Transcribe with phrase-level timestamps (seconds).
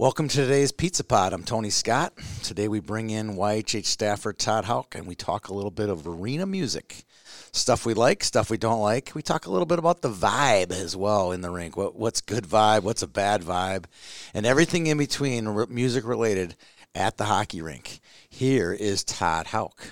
[0.00, 1.34] Welcome to today's Pizza Pod.
[1.34, 2.14] I'm Tony Scott.
[2.42, 6.08] Today we bring in YHH staffer Todd Houck and we talk a little bit of
[6.08, 7.04] arena music.
[7.52, 9.12] Stuff we like, stuff we don't like.
[9.14, 11.76] We talk a little bit about the vibe as well in the rink.
[11.76, 13.84] What, what's good vibe, what's a bad vibe,
[14.32, 16.56] and everything in between music related
[16.94, 18.00] at the hockey rink.
[18.30, 19.86] Here is Todd Houck.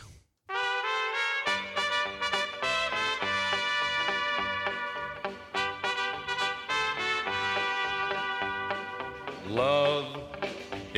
[9.50, 9.88] Love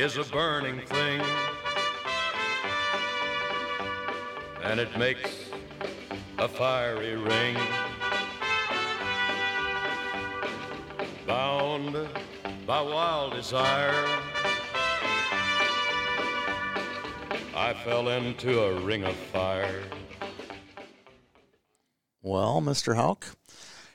[0.01, 1.21] is a burning thing,
[4.63, 5.51] and it makes
[6.39, 7.55] a fiery ring.
[11.27, 11.95] Bound
[12.65, 13.93] by wild desire,
[17.55, 19.83] I fell into a ring of fire.
[22.23, 22.95] Well, Mr.
[22.95, 23.27] Houck,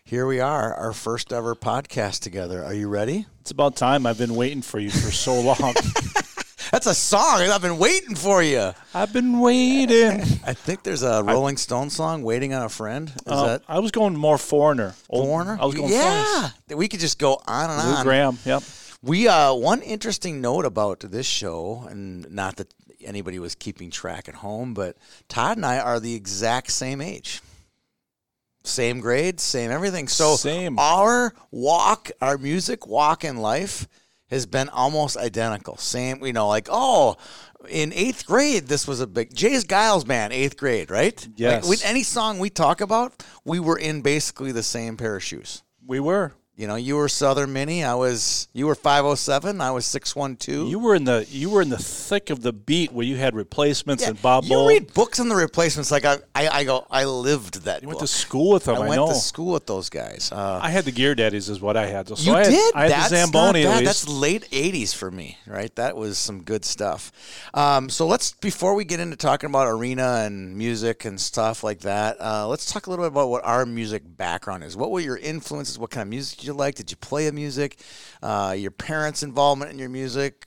[0.05, 2.63] here we are, our first ever podcast together.
[2.63, 3.27] Are you ready?
[3.47, 4.07] It's about time.
[4.07, 5.57] I've been waiting for you for so long.
[6.73, 7.43] That's a song.
[7.43, 8.73] I've been waiting for you.
[8.93, 10.21] I've been waiting.
[10.45, 13.79] I think there's a Rolling Stone song, "Waiting on a Friend." Is Uh, that I
[13.79, 14.97] was going more foreigner.
[15.07, 15.59] Foreigner?
[15.61, 16.49] I was going yeah.
[16.75, 17.89] We could just go on and.
[17.89, 18.03] Lou on.
[18.05, 18.39] Gramm.
[18.45, 18.65] Yep.
[19.01, 24.29] We uh, one interesting note about this show, and not that anybody was keeping track
[24.29, 24.97] at home, but
[25.29, 27.43] Todd and I are the exact same age.
[28.67, 30.09] Same grade, same everything.
[30.09, 30.79] So Same.
[30.79, 33.87] our walk, our music walk in life
[34.29, 35.77] has been almost identical.
[35.77, 37.17] Same, you know, like, oh,
[37.69, 39.55] in eighth grade, this was a big J.
[39.59, 41.27] Geils band, eighth grade, right?
[41.37, 41.63] Yes.
[41.63, 45.23] Like, with any song we talk about, we were in basically the same pair of
[45.23, 45.63] shoes.
[45.87, 46.33] We were.
[46.57, 47.85] You know, you were Southern Mini.
[47.85, 48.49] I was.
[48.55, 49.61] You were five oh seven.
[49.61, 50.67] I was six one two.
[50.69, 53.35] You were in the you were in the thick of the beat where you had
[53.35, 54.67] replacements and Bob you Bull.
[54.67, 56.87] read books on the replacements like I, I, I go.
[56.91, 57.83] I lived that.
[57.83, 58.77] You went to school with them.
[58.77, 59.09] I I, went know.
[59.09, 60.33] to school with those guys.
[60.33, 62.09] Uh, I had the Gear Daddies, is what I had.
[62.09, 62.75] So you I had, did.
[62.75, 64.07] I had That's the Zamboni not at least.
[64.07, 65.75] That's late '80s for me, right?
[65.77, 67.13] That was some good stuff.
[67.53, 71.81] Um, so let's before we get into talking about arena and music and stuff like
[71.81, 74.75] that, uh, let's talk a little bit about what our music background is.
[74.75, 75.79] What were your influences?
[75.79, 76.75] What kind of music you like?
[76.75, 77.79] Did you play a music?
[78.23, 80.47] Uh, your parents' involvement in your music?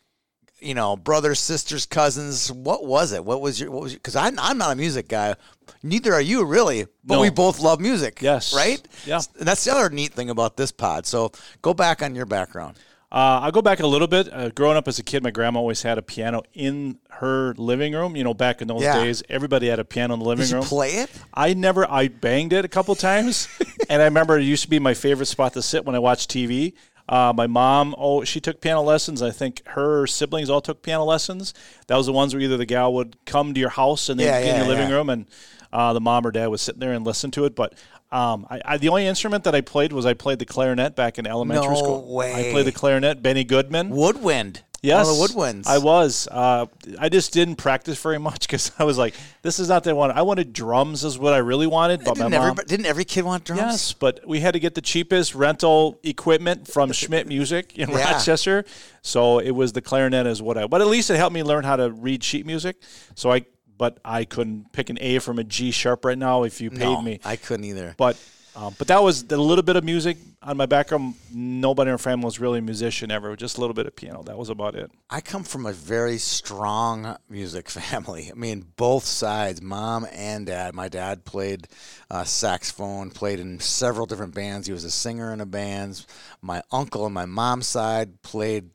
[0.62, 2.52] You know, brothers, sisters, cousins.
[2.52, 3.24] What was it?
[3.24, 3.72] What was your?
[3.72, 3.94] What was?
[3.94, 5.36] Because I'm I'm not a music guy.
[5.84, 6.86] Neither are you, really.
[7.06, 7.22] But No.
[7.22, 8.22] we both love music.
[8.22, 8.54] Yes.
[8.54, 8.86] Right.
[9.06, 9.22] Yeah.
[9.38, 11.06] And that's the other neat thing about this pod.
[11.06, 12.78] So go back on your background.
[13.12, 14.32] Uh, I'll go back a little bit.
[14.32, 17.94] Uh, growing up as a kid, my grandma always had a piano in her living
[17.94, 18.16] room.
[18.16, 18.94] You know, back in those Yeah.
[19.04, 20.66] days, everybody had a piano in the living Did you room.
[20.66, 21.10] play it?
[21.34, 23.48] I never, I banged it a couple times,
[23.90, 26.30] and I remember it used to be my favorite spot to sit when I watched
[26.30, 26.74] TV.
[27.08, 29.24] Uh, my mom, oh, she took piano lessons.
[29.24, 31.56] I think her siblings all took piano lessons.
[31.88, 34.26] That was the ones where either the gal would come to your house and they'd
[34.26, 35.26] Yeah, get in yeah, your living room, and
[35.74, 37.56] uh, the mom or dad would sit there and listen to it.
[37.56, 37.74] But
[38.12, 41.20] um, I, I, the only instrument that I played was I played the clarinet back
[41.20, 42.14] in elementary No school.
[42.16, 42.50] way.
[42.50, 43.22] I played the clarinet.
[43.22, 43.90] Benny Goodman.
[43.90, 44.64] Woodwind.
[44.82, 45.68] Yes, of the woodwinds.
[45.68, 46.26] I was.
[46.32, 46.68] Uh,
[46.98, 50.10] I just didn't practice very much because I was like, "This is not the one."
[50.10, 52.06] I wanted drums, is what I really wanted.
[52.06, 53.60] But Didn't, my mom, everybody, didn't every kid want drums?
[53.62, 58.14] yes, but we had to get the cheapest rental equipment from Schmidt Music in Yeah.
[58.14, 58.64] Rochester.
[59.02, 60.66] So it was the clarinet, is what I.
[60.66, 62.78] But at least it helped me learn how to read sheet music.
[63.16, 63.46] So I,
[63.80, 66.80] but I couldn't pick an A from a G sharp right now if you paid
[66.80, 67.20] No, me.
[67.26, 67.96] I couldn't either.
[67.98, 68.16] But
[68.56, 71.14] um, but that was a little bit of music on my background.
[71.32, 73.36] Nobody in our family was really a musician ever.
[73.38, 74.22] Just a little bit of piano.
[74.24, 74.92] That was about it.
[75.10, 78.30] I come from a very strong music family.
[78.30, 80.76] I mean, both sides, mom and dad.
[80.76, 81.68] My dad played
[82.12, 84.68] uh, saxophone, played in several different bands.
[84.68, 86.06] He was a singer in a band.
[86.42, 88.72] My uncle on my mom's side played.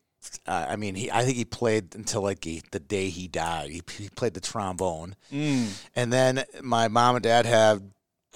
[0.46, 1.10] Uh, I mean, he.
[1.10, 3.70] I think he played until like he, the day he died.
[3.70, 5.16] He, he played the trombone,
[5.96, 7.82] and then my mom and dad have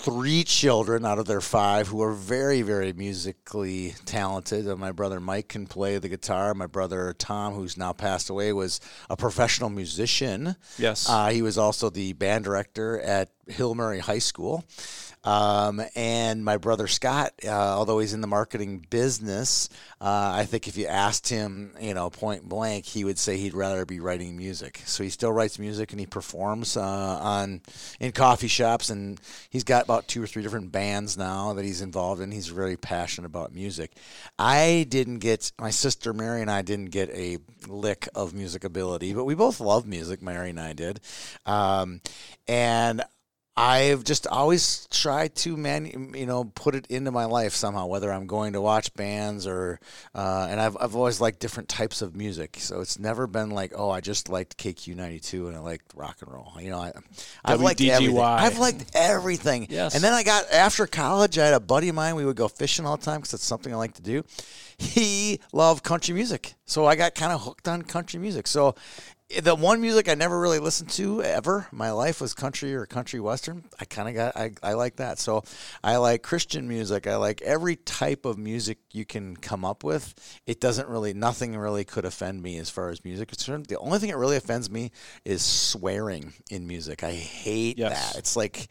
[0.01, 4.69] three children out of their five who are very, very musically talented.
[4.69, 6.55] Uh, my brother Mike can play the guitar.
[6.55, 10.55] My brother Tom, who's now passed away, was a professional musician.
[10.79, 11.09] Yes.
[11.09, 14.65] Uh, he was also the band director at Hill Murray High School.
[15.25, 19.69] Um, and my brother Scott, uh, although he's in the marketing business,
[20.01, 23.53] uh, I think if you asked him, you know, point blank, he would say he'd
[23.53, 24.81] rather be writing music.
[24.87, 27.63] So he still writes music and he performs uh, on
[27.99, 29.21] in coffee shops, and
[29.51, 32.31] he's got about two or three different bands now that he's involved in.
[32.31, 33.93] He's very passionate about music.
[34.39, 39.15] I didn't get my sister Mary and I didn't get a lick of music ability,
[39.15, 40.23] but we both love music.
[40.23, 41.01] Mary and I did,
[41.45, 42.01] um,
[42.47, 43.03] and
[43.59, 48.13] I've just always tried to man, you know, put it into my life somehow, whether
[48.13, 49.81] I'm going to watch bands or,
[50.15, 52.59] uh, and I've, I've always liked different types of music.
[52.61, 56.33] So it's never been like, oh, I just liked KQ92 and I liked rock and
[56.33, 56.53] roll.
[56.61, 56.93] You know, I,
[57.45, 58.21] I've liked everything.
[58.21, 59.67] I've liked everything.
[59.69, 59.97] Yes.
[59.97, 62.47] And then I got, after college, I had a buddy of mine, we would go
[62.47, 64.23] fishing all the time because it's something I like to do.
[64.79, 66.55] he loved country music.
[66.65, 68.47] So I got kind of hooked on country music.
[68.47, 68.77] So
[69.43, 73.21] the one music I never really listened to ever my life was country or country
[73.21, 73.65] western.
[73.79, 75.19] I kind of got I, I like that.
[75.19, 75.45] So
[75.85, 77.07] I like Christian music.
[77.07, 80.15] I like every type of music you can come up with.
[80.47, 83.67] It doesn't really nothing really could offend me as far as music is concerned.
[83.67, 84.93] The only thing that really offends me
[85.27, 87.05] is swearing in music.
[87.05, 88.13] I hate Yes.
[88.13, 88.19] that.
[88.19, 88.69] It's like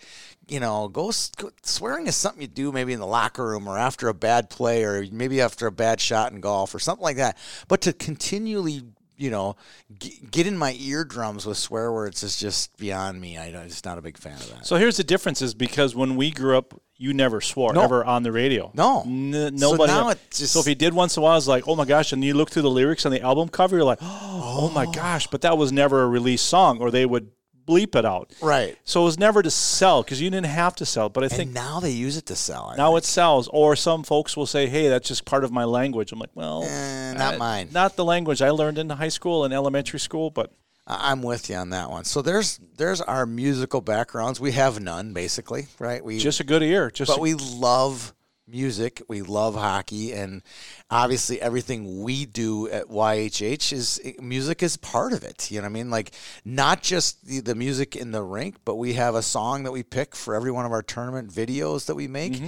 [0.50, 3.78] you know, go, go swearing is something you do maybe in the locker room or
[3.78, 7.18] after a bad play or maybe after a bad shot in golf or something like
[7.18, 7.38] that.
[7.68, 8.84] But to continually
[9.18, 9.56] you know,
[10.00, 13.38] g- get in my eardrums with swear words is just beyond me.
[13.38, 14.66] I, I'm just not a big fan of that.
[14.66, 17.82] So here's the difference: is because when we grew up, you never swore No.
[17.84, 18.72] ever on the radio.
[18.74, 19.02] No.
[19.06, 19.92] N- nobody.
[19.92, 21.86] now it's just- so if you did once in a while, it's like, oh my
[21.86, 24.86] gosh, and you look through the lyrics on the album cover, you're like, oh, my
[24.86, 24.92] oh.
[24.92, 27.30] gosh, but that was never a released song, or they would
[27.68, 28.32] bleep it out.
[28.42, 28.78] right.
[28.86, 31.10] So it was never to sell because you didn't have to sell.
[31.10, 32.70] But I think And now they use it to sell.
[32.74, 33.00] I now think.
[33.04, 33.48] it sells.
[33.50, 36.12] Or some folks will say, hey, that's just part of my language.
[36.12, 37.70] I'm like, well, Eh, not uh, mine.
[37.72, 40.52] Not the language I learned in high school and elementary school, but
[40.88, 42.06] I- I'm with you on that one.
[42.06, 44.40] So there's there's our musical backgrounds.
[44.40, 46.04] We have none, basically, right?
[46.04, 46.90] We just a good ear.
[46.90, 48.14] Just but a- we love
[48.48, 49.02] music.
[49.08, 50.42] We love hockey, and
[50.90, 55.52] obviously everything we do at YHH is music is part of it.
[55.52, 55.90] You know what I mean?
[55.90, 56.12] Like
[56.46, 59.84] not just the, the music in the rink, but we have a song that we
[59.84, 62.42] pick for every one of our tournament videos that we make.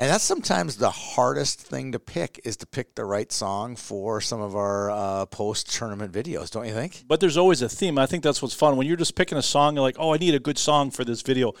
[0.00, 4.20] And that's sometimes the hardest thing to pick is to pick the right song for
[4.20, 7.02] some of our uh, post tournament videos, don't you think?
[7.08, 7.98] but there's always a theme.
[7.98, 9.74] I think that's what's fun when you're just picking a song.
[9.74, 11.52] You're like, oh, I need a good song for this video.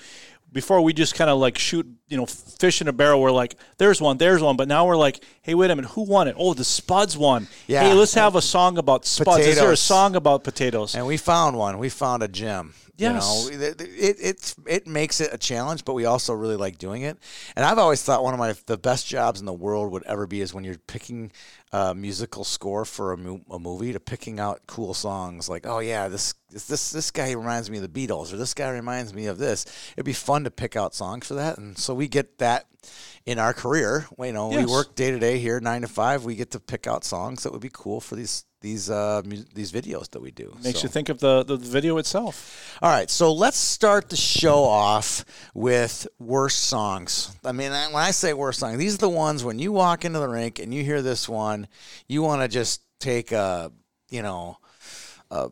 [0.50, 3.20] Before we just kind of like shoot, you know, fish in a barrel.
[3.20, 4.56] We're like, there's one, there's one.
[4.56, 6.36] But now we're like, hey, wait a minute, who won it?
[6.38, 7.48] Oh, the Spuds won.
[7.66, 7.82] Yeah.
[7.82, 9.44] Hey, let's have a song about Spuds.
[9.44, 10.94] Is there a song about potatoes?
[10.94, 11.78] And we found one.
[11.78, 12.74] We found a gem.
[12.98, 13.48] Yes.
[13.50, 16.78] You know, it, it it's it makes it a challenge, but we also really like
[16.78, 17.16] doing it.
[17.54, 20.26] And I've always thought one of my the best jobs in the world would ever
[20.26, 21.30] be is when you're picking
[21.72, 25.78] a musical score for a, mo- a movie to picking out cool songs like, oh
[25.78, 29.14] yeah, this this this this guy reminds me of the Beatles or this guy reminds
[29.14, 29.64] me of this.
[29.96, 32.66] It'd be fun to pick out songs for that, and so we get that
[33.28, 34.06] in our career.
[34.18, 34.66] You know, Yes.
[34.66, 36.24] we work day to day here, nine to five.
[36.24, 39.44] We get to pick out songs that would be cool for these these uh, mu-
[39.54, 40.56] these videos that we do.
[40.64, 42.76] Makes So- you think of the, the video itself.
[42.82, 47.30] all right, so let's start the show off with worst songs.
[47.44, 50.18] I mean, when I say worst song, these are the ones when you walk into
[50.18, 51.68] the rink and you hear this one,
[52.08, 53.70] you want to just take a,
[54.10, 54.56] you know,
[55.30, 55.50] a,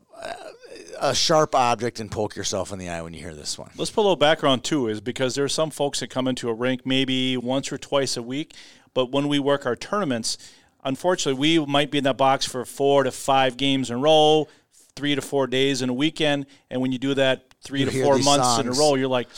[1.00, 3.70] a sharp object and poke yourself in the eye when you hear this one.
[3.76, 6.48] Let's put a little background too, is because there are some folks that come into
[6.48, 8.54] a rink maybe once or twice a week,
[8.94, 10.38] but when we work our tournaments,
[10.84, 14.48] unfortunately, we might be in that box for four to five games in a row,
[14.94, 18.02] three to four days in a weekend, and when you do that three You to
[18.02, 19.28] four months in a row, you're like,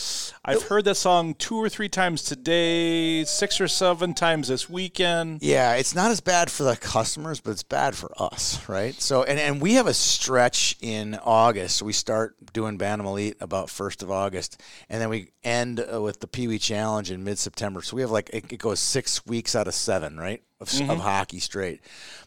[0.44, 5.42] I've heard that song two or three times today, six or seven times this weekend.
[5.42, 8.94] Yeah, it's not as bad for the customers, but it's bad for us, right?
[9.00, 11.82] So, and, and we have a stretch in August.
[11.82, 16.20] We start doing Bantam Elite about first of August, and then we end uh, with
[16.20, 17.82] the Pee Wee Challenge in mid September.
[17.82, 20.80] So we have like it, it goes six weeks out of seven, right, of, s
[20.80, 21.80] of hockey straight.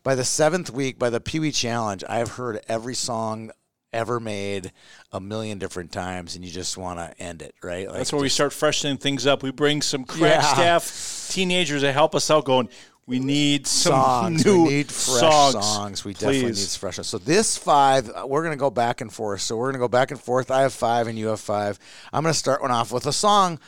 [0.03, 3.51] By the seventh week, by the Pee Wee Challenge, I've heard every song
[3.93, 4.71] ever made
[5.11, 7.88] a million different times, and you just want to end it, right?
[7.88, 9.43] Like That's where we start freshening things up.
[9.43, 10.53] We bring some crack Yeah.
[10.53, 12.69] staff teenagers to help us out going,
[13.07, 14.45] we need some songs.
[14.45, 15.53] new we need fresh songs.
[15.65, 16.05] songs.
[16.05, 16.75] We definitely need Please.
[16.77, 16.95] fresh.
[16.97, 19.41] So this five, uh, we're gonna go back and forth.
[19.41, 20.50] So we're gonna go back and forth.
[20.51, 21.77] I have five and you have five.
[22.13, 23.60] I'm gonna start one off with a song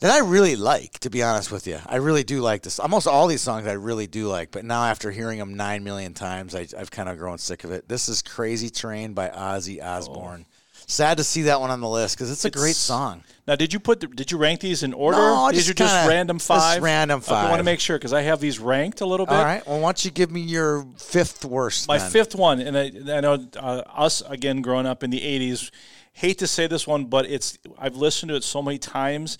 [0.00, 0.98] that I really like.
[1.00, 2.78] To be honest with you, I really do like this.
[2.78, 4.50] Almost all these songs I really do like.
[4.50, 7.70] But now after hearing them nine million times, I, I've kind of grown sick of
[7.72, 7.88] it.
[7.88, 10.46] This is "Crazy Train" by Ozzy Osbourne.
[10.90, 13.22] Sad to see that one on the list because it's a great song.
[13.46, 14.00] Now, did you put?
[14.00, 15.18] The, did you rank these in order?
[15.18, 16.82] No, these just are just random just five.
[16.82, 19.34] random Okay, I want to make sure because I have these ranked a little bit.
[19.34, 19.66] All right.
[19.66, 21.88] Well, why don't you give me your fifth worst?
[21.88, 22.10] My then?
[22.10, 25.70] fifth one, and I, I know uh, us again growing up in the '80s.
[26.14, 29.36] Hate to say this one, but it's I've listened to it so many times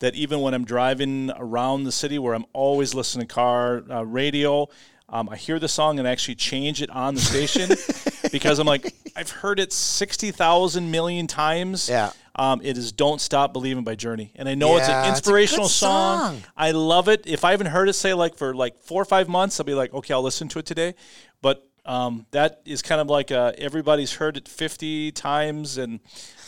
[0.00, 4.02] that even when I'm driving around the city, where I'm always listening to car uh,
[4.04, 4.68] radio,
[5.08, 7.70] um, I hear the song and actually change it on the station
[8.32, 11.88] because I'm like I've heard it sixty thousand million times.
[11.88, 12.12] Yeah.
[12.36, 15.08] Um, it is "Don't Stop Believing" by Journey, and I know it's Yeah, an it's
[15.08, 16.18] a inspirational good song.
[16.20, 16.42] song.
[16.56, 17.26] I love it.
[17.26, 19.74] If I haven't heard it, say like for like four or five months, I'll be
[19.74, 20.94] like, okay, I'll listen to it today.
[21.42, 25.98] But um, that is kind of like uh, everybody's heard it fifty times, and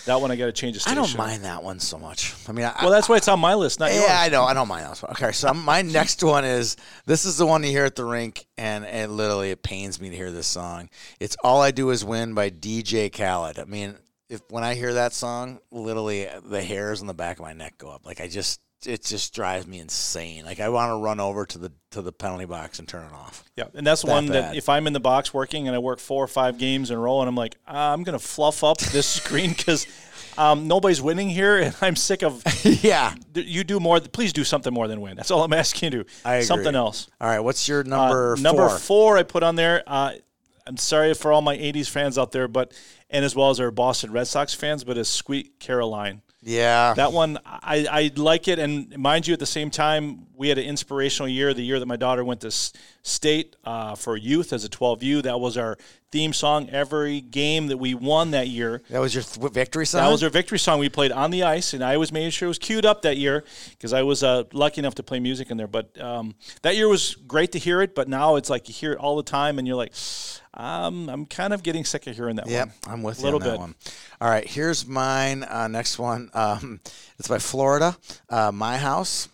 [0.07, 0.99] that one I got to change the station.
[0.99, 2.35] I don't mind that one so much.
[2.49, 4.05] I mean, I, Well, that's why it's on my list, not yours.
[4.07, 4.45] yeah, I know.
[4.45, 5.13] I don't mind that one.
[5.13, 8.47] Okay, so my next one is this is the one you hear at the rink,
[8.57, 10.89] and it literally it pains me to hear this song.
[11.19, 13.59] It's "All I Do Is Win" by DJ Khaled.
[13.59, 13.97] I mean,
[14.29, 17.79] if when I hear that song, literally the hairs on the back of my neck
[17.79, 18.07] go up.
[18.07, 20.45] Like I just it just drives me insane.
[20.45, 23.13] Like I want to run over to the to the penalty box and turn it
[23.13, 23.45] off.
[23.57, 25.99] Yeah, and that's That one that if I'm in the box working and I work
[25.99, 28.65] four or five games in a row, and I'm like, "Ah, I'm going to fluff
[28.65, 29.87] up this screen because
[30.39, 32.43] um, nobody's winning here, and I'm sick of.
[32.65, 33.15] yeah.
[33.35, 34.01] You do more.
[34.01, 35.17] Please do something more than win.
[35.17, 36.11] That's all I'm asking you to do.
[36.25, 36.47] I agree.
[36.47, 37.09] Something else.
[37.21, 38.79] All right, what's your Uh, number number four?
[38.79, 39.83] four, I put on there.
[39.87, 40.13] Uh,
[40.67, 42.73] I'm sorry for all my '80s fans out there, but
[43.11, 46.23] and as well as our Boston Red Sox fans, but it's Sweet Caroline.
[46.45, 46.95] Yeah.
[46.95, 48.59] That one, I, I like it.
[48.59, 51.87] And mind you, at the same time, we had an inspirational year, the year that
[51.87, 52.73] my daughter went to s-
[53.03, 55.23] state uh, for youth as a 12U.
[55.23, 55.79] That was our
[56.11, 58.83] theme song every game that we won that year.
[58.91, 60.03] that was your th- victory song.
[60.03, 62.47] That was our victory song we played on the ice, and I was made sure
[62.47, 65.51] it was queued up that year because I was uh, lucky enough to play music
[65.51, 65.69] in there.
[65.69, 68.93] But um, that year was great to hear it, but now it's like you hear
[68.93, 69.93] it all the time, and you're like,
[70.55, 72.95] um, I'm kind of getting sick of hearing that Yep, one.
[72.95, 73.61] I'm with you a Little on that bit.
[73.61, 73.75] one.
[74.21, 75.43] All right, here's mine.
[75.45, 76.31] Uh, next one.
[76.35, 76.81] Um,
[77.19, 77.97] it's by Flo Rida.
[78.29, 79.29] Uh, My House.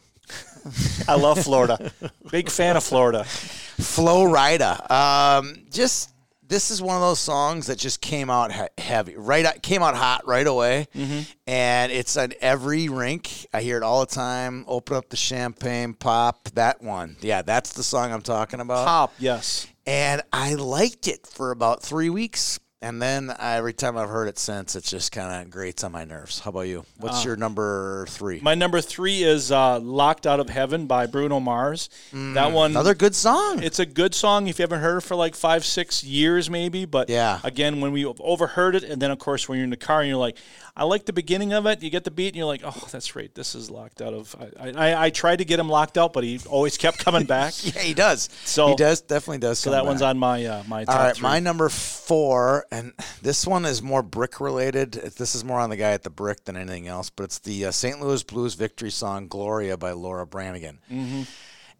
[1.08, 1.90] I love Florida.
[2.30, 3.24] Big fan of Florida.
[3.24, 4.90] Flo Rida.
[4.90, 6.10] Um, just
[6.46, 9.60] this is one of those songs that just came out heavy, right?
[9.62, 11.20] Came out hot right away, Mm-hmm.
[11.46, 13.46] and it's on every rink.
[13.52, 14.64] I hear it all the time.
[14.66, 16.48] Open up the champagne, pop.
[16.54, 18.86] That one, yeah, that's the song I'm talking about.
[18.86, 19.66] Pop, yes.
[19.88, 22.60] And I liked it for about three weeks.
[22.80, 26.04] And then every time I've heard it since, it just kind of grates on my
[26.04, 26.38] nerves.
[26.38, 26.84] How about you?
[26.98, 28.38] What's your number three?
[28.40, 31.90] My number three is uh, "Locked Out of Heaven" by Bruno Mars.
[32.12, 33.64] that one, Another good song.
[33.64, 36.84] it's a good song if you haven't heard it for like five, six years, maybe.
[36.84, 37.40] But Yeah.
[37.42, 40.08] again, when we overheard it, and then of course when you're in the car and
[40.08, 40.36] you're like,
[40.76, 41.82] I like the beginning of it.
[41.82, 43.34] You get the beat, and you're like, oh, that's right.
[43.34, 44.36] This is locked out of.
[44.60, 47.54] I, I, I tried to get him locked out, but he always kept coming back.
[47.64, 48.28] yeah, he does.
[48.44, 49.58] So- he does definitely does.
[49.58, 51.22] So that one's on my uh, my top All right, three.
[51.24, 54.92] my number four, and this one is more brick related.
[54.92, 57.66] This is more on the guy at the brick than anything else, but it's the
[57.66, 58.00] uh, St.
[58.00, 60.80] Louis Blues victory song "Gloria" by Laura Branigan.
[60.90, 61.22] Mm-hmm.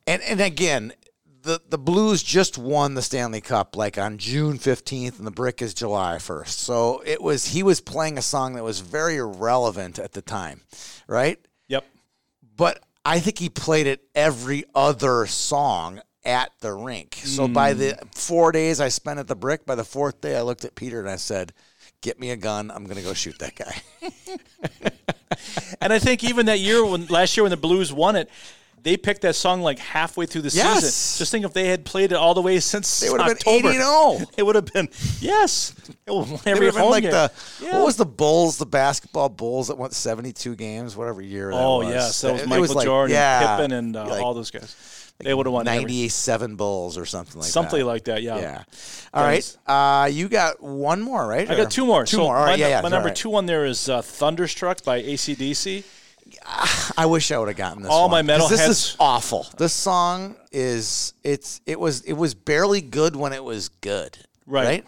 [0.06, 0.92] And and again,
[1.42, 5.62] the the Blues just won the Stanley Cup like on June fifteenth, and the brick
[5.62, 6.60] is July first.
[6.60, 10.62] So it was he was playing a song that was very relevant at the time,
[11.06, 11.38] right?
[11.68, 11.84] Yep.
[12.56, 17.18] but I think he played it every other song at the rink.
[17.24, 20.42] So by the four days I spent at the brick, by the fourth day I
[20.42, 21.52] looked at Peter and I said,
[22.02, 22.70] "Get me a gun.
[22.70, 23.82] I'm going to go shoot that guy."
[25.80, 28.28] And I think even that year when last year when the Blues won it,
[28.82, 30.74] they picked that song like halfway through the Yes.
[30.94, 31.18] season.
[31.20, 33.36] Just think if they had played it all the way since They would have been
[33.36, 34.30] October, 80 and 0.
[34.36, 34.88] It would have been
[35.20, 35.74] yes.
[36.06, 37.12] It would- They every would have been like game.
[37.12, 37.32] the
[37.62, 37.78] Yeah.
[37.78, 41.78] what was the Bulls, the basketball Bulls that went 72 games, whatever year that Oh
[41.78, 41.88] was.
[41.88, 44.74] yes, that was It Michael like- Jordan, yeah, Pippen, and uh, like all those guys.
[45.20, 47.52] They would have won every- 97 Bulls or something like that.
[47.52, 47.86] something that.
[47.86, 48.22] like that.
[48.22, 48.38] Yeah.
[48.38, 48.62] Yeah.
[49.12, 49.56] All right.
[49.66, 51.50] Uh, you got one more, right?
[51.50, 52.04] I got two more.
[52.06, 52.36] Two so more.
[52.36, 52.52] All right.
[52.52, 52.80] My, yeah, yeah.
[52.82, 53.16] my number right.
[53.16, 55.82] two one there is uh, "Thunderstruck" by ACDC.
[56.96, 57.90] I wish I would have gotten this.
[57.90, 59.46] All one, my 'cause This metalheads- is awful.
[59.56, 64.18] This song is it's it was it was barely good when it was good.
[64.46, 64.66] Right.
[64.66, 64.84] Right.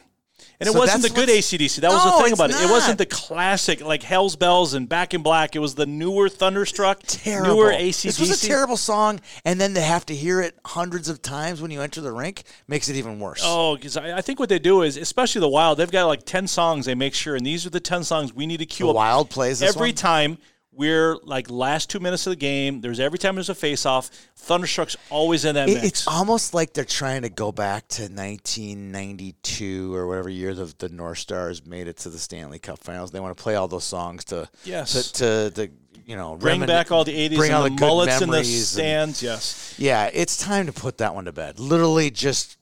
[0.61, 1.76] And it So wasn't the good ACDC.
[1.81, 2.57] That was No, the thing about it.
[2.57, 5.57] It wasn't the classic like Hell's Bells and Back in Black.
[5.57, 7.55] It was the newer Thunderstruck, Terrible.
[7.55, 8.02] newer ACDC.
[8.02, 11.62] This was a terrible song, and then to have to hear it hundreds of times
[11.62, 13.40] when you enter the rink makes it even worse.
[13.43, 16.25] Oh, because I, I think what they do is, especially the Wild, they've got like
[16.26, 16.85] ten songs.
[16.85, 18.97] They make sure, and these are the ten songs we need to queue The up
[18.97, 19.95] Wild plays this every one?
[19.95, 20.38] time.
[20.73, 22.81] We're like last two minutes of the game.
[22.81, 24.09] There's every time there's a face off.
[24.37, 25.87] Thunderstruck's always in that It- mix.
[25.87, 30.89] it's almost like they're trying to go back to 1992 or whatever year the, the
[30.89, 33.11] North Stars made it to the Stanley Cup Finals.
[33.11, 35.12] They want to play all those songs to Yes.
[35.12, 35.73] to, to, to
[36.07, 38.29] you know Bring remin- back all the '80s bring and all the, the mullets in
[38.29, 39.23] the memories and- stands.
[39.23, 39.75] yes.
[39.79, 41.59] Yeah, it's time to put that one to bed.
[41.59, 42.57] Literally, just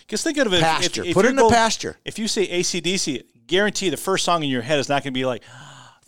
[0.00, 0.60] Because think of it.
[0.62, 1.02] pasture.
[1.02, 1.98] If, if put it in the pasture.
[2.04, 5.18] If you say ACDC, guarantee the first song in your head is not going to
[5.18, 5.42] be like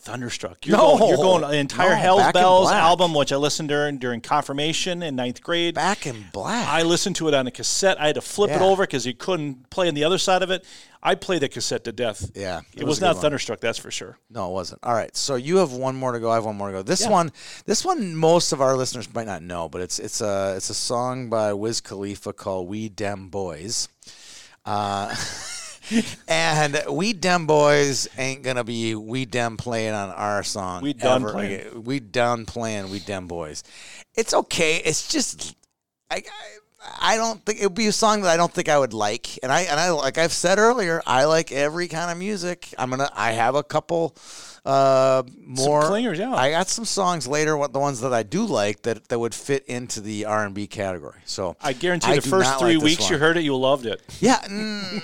[0.08, 0.66] Thunderstruck.
[0.66, 0.96] You're No.
[0.98, 5.02] going, you're going the entire No, Hell's Bells album, which I listened during during confirmation
[5.02, 5.74] in ninth grade.
[5.74, 6.66] Back in black.
[6.68, 8.00] I listened to it on a cassette.
[8.00, 10.50] I had to flip it over because you couldn't play on the other side of
[10.50, 10.64] it.
[11.00, 12.30] I played the cassette to death.
[12.34, 13.16] Yeah, it, it was, was not.
[13.18, 14.18] Thunderstruck, that's for sure.
[14.30, 14.80] no, it wasn't.
[14.82, 16.30] All right, so you have one more to go.
[16.30, 16.82] I have one more to go.
[16.82, 17.10] This Yeah.
[17.10, 17.30] one,
[17.66, 20.74] this one, most of our listeners might not know, but it's it's a it's a
[20.74, 23.88] song by Wiz Khalifa called "We Dem Boys."
[24.66, 25.14] Uh,
[26.28, 30.82] and we dem boys ain't gonna be we dem playing on our song.
[30.82, 31.84] We done ever playing.
[31.84, 32.90] We done playing.
[32.90, 33.64] We dem boys.
[34.14, 34.76] It's okay.
[34.76, 35.54] It's just
[36.10, 36.22] I, I
[37.00, 39.38] I don't think it would be a song that I don't think I would like.
[39.42, 42.72] And I and I like I've said earlier, I like every kind of music.
[42.78, 44.16] I'm gonna I have a couple
[44.64, 46.34] uh more clingers, yeah.
[46.34, 49.34] I got some songs later, what the ones that I do like that that would
[49.34, 51.20] fit into the R and B category.
[51.24, 54.00] So I guarantee the first three like weeks you heard it, you loved it.
[54.20, 55.02] Yeah, mm,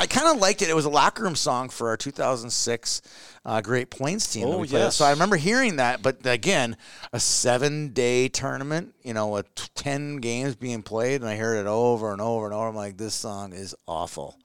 [0.00, 0.70] I kind of liked it.
[0.70, 3.02] It was a locker room song for our 2006
[3.44, 4.46] uh, Great Plains team.
[4.48, 4.96] Oh, yes.
[4.96, 6.00] So I remember hearing that.
[6.00, 6.78] But again,
[7.12, 11.66] a seven day tournament, you know, with 10 games being played, and I heard it
[11.66, 12.68] over and over and over.
[12.68, 14.38] I'm like, this song is awful.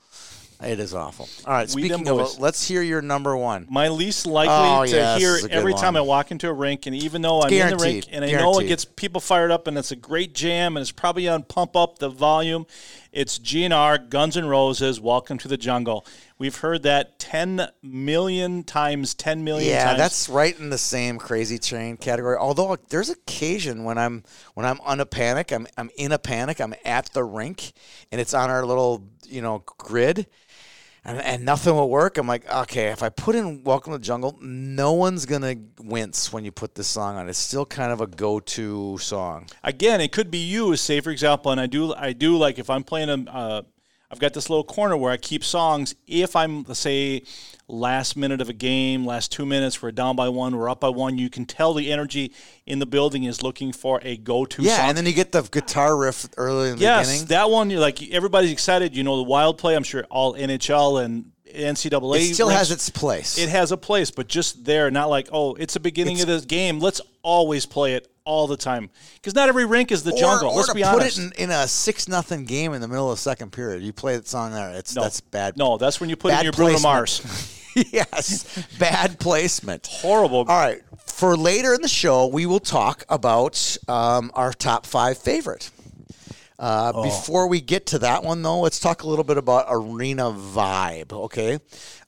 [0.64, 1.28] It is awful.
[1.46, 3.68] All right, speaking of, it, let's hear your number one.
[3.70, 5.98] My least likely Oh, to hear is a good every time.
[5.98, 8.60] I walk into a rink, and even though I'm in the rink and I know
[8.60, 11.76] it gets people fired up and it's a great jam and it's probably on pump
[11.76, 12.66] up the volume,
[13.16, 16.06] it's GNR Guns N' Roses Welcome to the Jungle.
[16.38, 19.98] We've heard that 10 million times, 10 million Yeah, times.
[19.98, 22.36] that's right in the same crazy train category.
[22.36, 26.60] Although there's occasion when I'm when I'm on a panic, I'm I'm in a panic,
[26.60, 27.72] I'm at the rink,
[28.12, 30.28] and it's on our little you know grid,
[31.06, 32.18] and, and nothing will work.
[32.18, 36.34] I'm like, okay, if I put in "Welcome to the Jungle," no one's gonna wince
[36.34, 37.30] when you put this song on.
[37.30, 39.48] It's still kind of a go-to song.
[39.64, 40.76] again, it could be you.
[40.76, 43.62] Say, for example, and I do, I do like if I'm playing a, uh,
[44.16, 45.94] I've got this little corner where I keep songs.
[46.08, 47.24] If I'm, let's say,
[47.68, 50.88] last minute of a game, last two minutes, we're down by one, we're up by
[50.88, 51.18] one.
[51.18, 52.32] You can tell the energy
[52.66, 54.86] in the building is looking for a go-to Yeah, song.
[54.90, 57.28] and then you get the guitar riff early in the yes, beginning.
[57.28, 57.70] that one.
[57.70, 58.96] You're like everybody's excited.
[58.96, 59.76] You know the wild play.
[59.76, 62.20] I'm sure all NHL and NCAA.
[62.20, 63.38] it still rinks- has its place.
[63.38, 66.46] It has a place, but just there, not like oh, it's the beginning of this
[66.46, 66.80] game.
[66.80, 70.50] Let's always play it all the time because not every rink is the jungle.
[70.50, 71.20] Or, or Let's to be put honest.
[71.20, 73.84] it in, in a six nothing game in the middle of the second period.
[73.84, 74.72] You play that song there.
[74.72, 75.58] It's that's bad.
[75.58, 76.80] No, that's when you put in your Bruno.
[76.80, 77.22] Mars.
[77.76, 79.88] yes, bad placement.
[79.88, 80.40] Horrible.
[80.40, 85.18] All right, for later in the show, we will talk about um, our top five
[85.18, 85.72] favorite.
[86.58, 87.04] Uh, Oh.
[87.04, 91.12] Before we get to that one, though, let's talk a little bit about arena vibe.
[91.12, 91.60] Okay,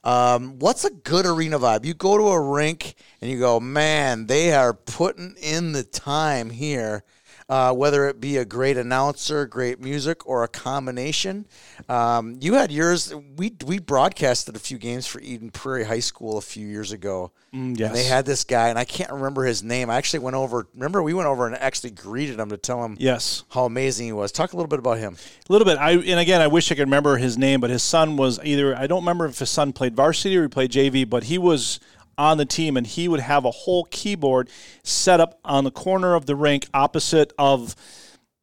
[0.04, 1.84] um, what's a good arena vibe?
[1.84, 6.50] You go to a rink and you go, man, they are putting in the time
[6.50, 7.04] here.
[7.50, 11.46] Uh, whether it be a great announcer, great music, or a combination.
[11.88, 13.14] Um, you had yours.
[13.38, 17.32] We we broadcasted a few games for Eden Prairie High School a few years ago.
[17.54, 17.88] Mm, yes.
[17.88, 19.88] And they had this guy, and I can't remember his name.
[19.88, 20.66] I actually went over.
[20.74, 24.12] Remember, we went over and actually greeted him to tell him Yes, how amazing he
[24.12, 24.30] was.
[24.30, 25.16] Talk a little bit about him.
[25.48, 25.78] a little bit.
[25.78, 28.76] I and again, I wish I could remember his name, but his son was either
[28.76, 31.80] I don't remember if his son played varsity or he played JV, but he was
[32.18, 34.50] on the team, and he would have a whole keyboard
[34.82, 37.74] set up on the corner of the rink, opposite of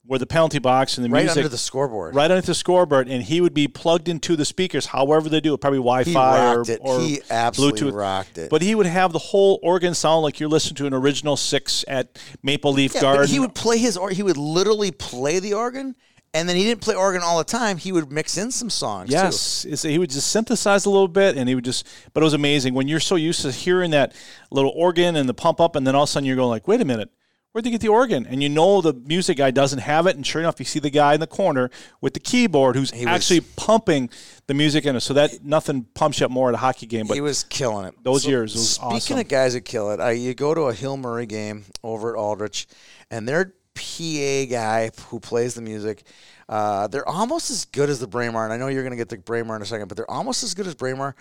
[0.07, 1.15] where the penalty box and the music.
[1.15, 1.37] Right music.
[1.37, 2.13] under the scoreboard.
[2.13, 5.55] Right underneath the scoreboard, and he would be plugged into the speakers, however they do
[5.55, 7.95] it, probably Wi-Fi or, or He absolutely Bluetooth.
[7.95, 8.49] rocked it.
[8.51, 11.83] But he would have the whole organ sound like you're listening to an original six
[11.87, 13.27] at Maple Leaf Yeah, Garden.
[13.27, 15.95] he would play his, or he would literally play the organ,
[16.35, 17.77] and then he didn't play organ all the time.
[17.77, 19.09] He would mix in some songs.
[19.09, 21.87] Yes, he would just synthesize a little bit, and he would just.
[22.13, 24.13] But it was amazing when you're so used to hearing that
[24.51, 26.67] little organ and the pump up, and then all of a sudden you're going like,
[26.67, 27.09] "Wait a minute,
[27.51, 30.27] where'd they get the organ?" And you know the music guy doesn't have it, and
[30.27, 31.71] sure enough, you see the guy in the corner
[32.01, 34.09] with the keyboard who's was- actually pumping
[34.47, 34.99] the music in it.
[34.99, 37.07] So that nothing pumps you up more at a hockey game.
[37.07, 37.95] But he was killing it.
[38.03, 39.19] those years, it was speaking awesome.
[39.19, 42.19] of guys that kill it, I, you go to a Hill Murray game over at
[42.19, 42.67] Aldrich,
[43.09, 46.03] and their PA guy who plays the music,
[46.49, 48.45] uh, they're almost as good as the Braemar.
[48.45, 50.43] And I know you're going to get the Braemar in a second, but they're almost
[50.43, 51.15] as good as Braemar.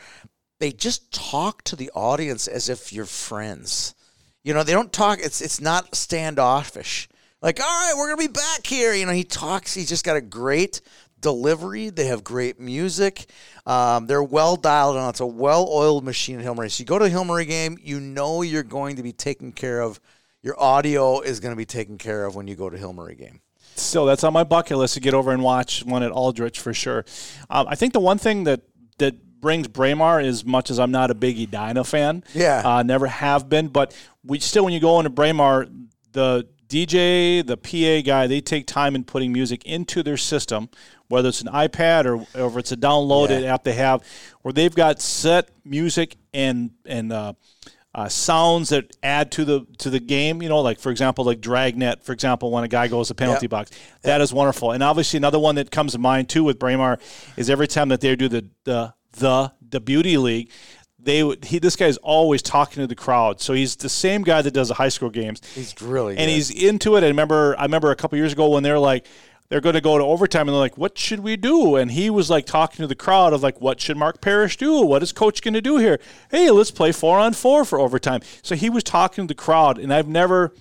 [0.61, 3.95] They just talk to the audience as if you're friends.
[4.45, 5.19] You know, they don't talk.
[5.21, 7.09] It's it's not standoffish.
[7.43, 8.95] Like, all right, we're gonna be back here.
[8.95, 9.75] You know, he talks.
[9.75, 10.81] He's just got a great
[11.25, 11.89] delivery.
[11.89, 13.27] They have great music.
[13.67, 15.09] Um, they're well dialed on.
[15.09, 16.71] It's a well oiled machine at Hillmurray.
[16.71, 19.81] So you go to a Hillmurray game, you know you're going to be taken care
[19.81, 19.99] of.
[20.45, 23.41] Your audio is going to be taken care of when you go to Hillmurray game.
[23.77, 26.75] still, that's on my bucket list to get over and watch one at Aldrich for
[26.75, 27.07] sure.
[27.49, 28.61] Um, I think the one thing that
[28.99, 32.63] that brings Braemar, as much as I'm not a big Edina fan, Yeah.
[32.65, 35.67] uh, never have been, but we still when you go into Braemar,
[36.13, 40.69] the DJ, the PA guy, they take time in putting music into their system,
[41.09, 43.55] whether it's an iPad or, or if it's a downloaded Yeah.
[43.55, 44.03] app they have,
[44.43, 47.33] where they've got set music and and uh,
[47.95, 50.43] uh, sounds that add to the to the game.
[50.43, 52.03] You know, like for example, like Dragnet.
[52.03, 53.51] For example, when a guy goes to penalty Yep.
[53.51, 53.71] box,
[54.03, 54.73] that is wonderful.
[54.73, 56.99] And obviously, another one that comes to mind too with Braemar
[57.37, 60.51] is every time that they do the the the the beauty league.
[60.99, 64.41] They would he this guy's always talking to the crowd, so he's the same guy
[64.41, 66.33] that does the high school games He's really and good.
[66.35, 67.05] he's into it.
[67.05, 69.07] I remember, I remember a couple years ago when they're like,
[69.49, 72.11] they're going to go to overtime, and they're like, "What should we do?" And he
[72.11, 74.81] was like talking to the crowd of like, "What should Mark Parrish do?
[74.83, 76.01] What is Coach going to do here?
[76.31, 79.79] Hey, let's play four on four for overtime." So he was talking to the crowd,
[79.79, 80.53] and I've never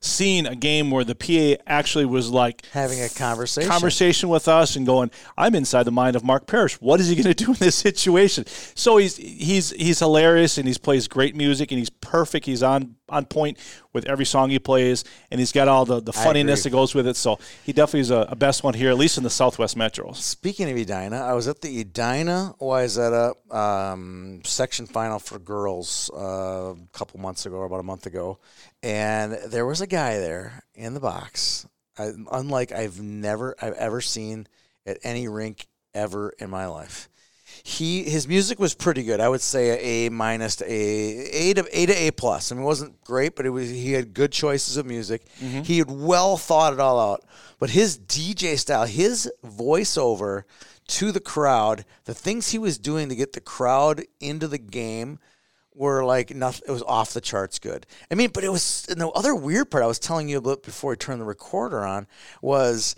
[0.00, 3.68] seen a game where the PA actually was like having a conversation.
[3.68, 6.80] conversation with us and going, I'm inside the mind of Mark Parrish.
[6.80, 8.44] What is he going to do in this situation?
[8.74, 12.46] So he's he's he's hilarious and he plays great music and he's perfect.
[12.46, 13.58] He's on on point
[13.92, 17.06] with every song he plays, and he's got all the, the funniness that goes with
[17.06, 17.16] it.
[17.16, 20.12] So he definitely is a, a, best one here, at least in the Southwest Metro.
[20.12, 26.74] Speaking of Edina, I was at the Edina Wayzata um, section final for girls uh,
[26.74, 28.38] a couple months ago, about a month ago,
[28.82, 31.66] and there was a guy there in the box,
[31.98, 34.46] I, unlike I've never I've ever seen
[34.86, 37.08] at any rink ever in my life
[37.62, 39.20] he his music was pretty good.
[39.20, 42.50] I would say a A minus to A A to A to A plus.
[42.50, 45.26] I mean, it wasn't great, but it was he had good choices of music.
[45.40, 45.62] Mm-hmm.
[45.62, 47.24] He had well thought it all out.
[47.58, 50.44] But his DJ style, his voiceover
[50.88, 55.18] to the crowd, the things he was doing to get the crowd into the game
[55.74, 56.62] were like nothing.
[56.66, 57.86] It was off the charts good.
[58.10, 60.62] I mean, but it was and the other weird part I was telling you about
[60.62, 62.06] before I turned the recorder on
[62.42, 62.96] was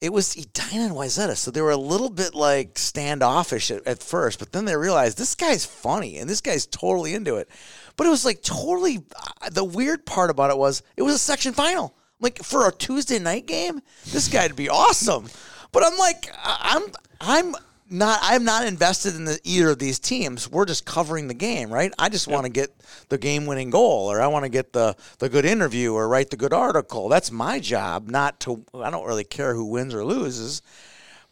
[0.00, 4.02] it was Edina and Wayzata, so they were a little bit like standoffish at, at,
[4.02, 7.50] first, but then they realized this guy's funny and this guy's totally into it.
[7.96, 9.04] But it was like totally
[9.42, 11.94] uh, the weird part about it was it was a section final.
[12.18, 15.28] Like for a Tuesday night game, this guy'd be awesome.
[15.72, 16.84] But I'm like, I'm
[17.20, 17.54] I'm
[17.90, 20.50] not I'm not invested in the, either of these teams.
[20.50, 21.92] We're just covering the game, right?
[21.98, 22.34] I just yep.
[22.34, 22.70] want to get
[23.08, 26.36] the game-winning goal, or I want to get the the good interview, or write the
[26.36, 27.08] good article.
[27.08, 28.08] That's my job.
[28.08, 30.62] Not to I don't really care who wins or loses,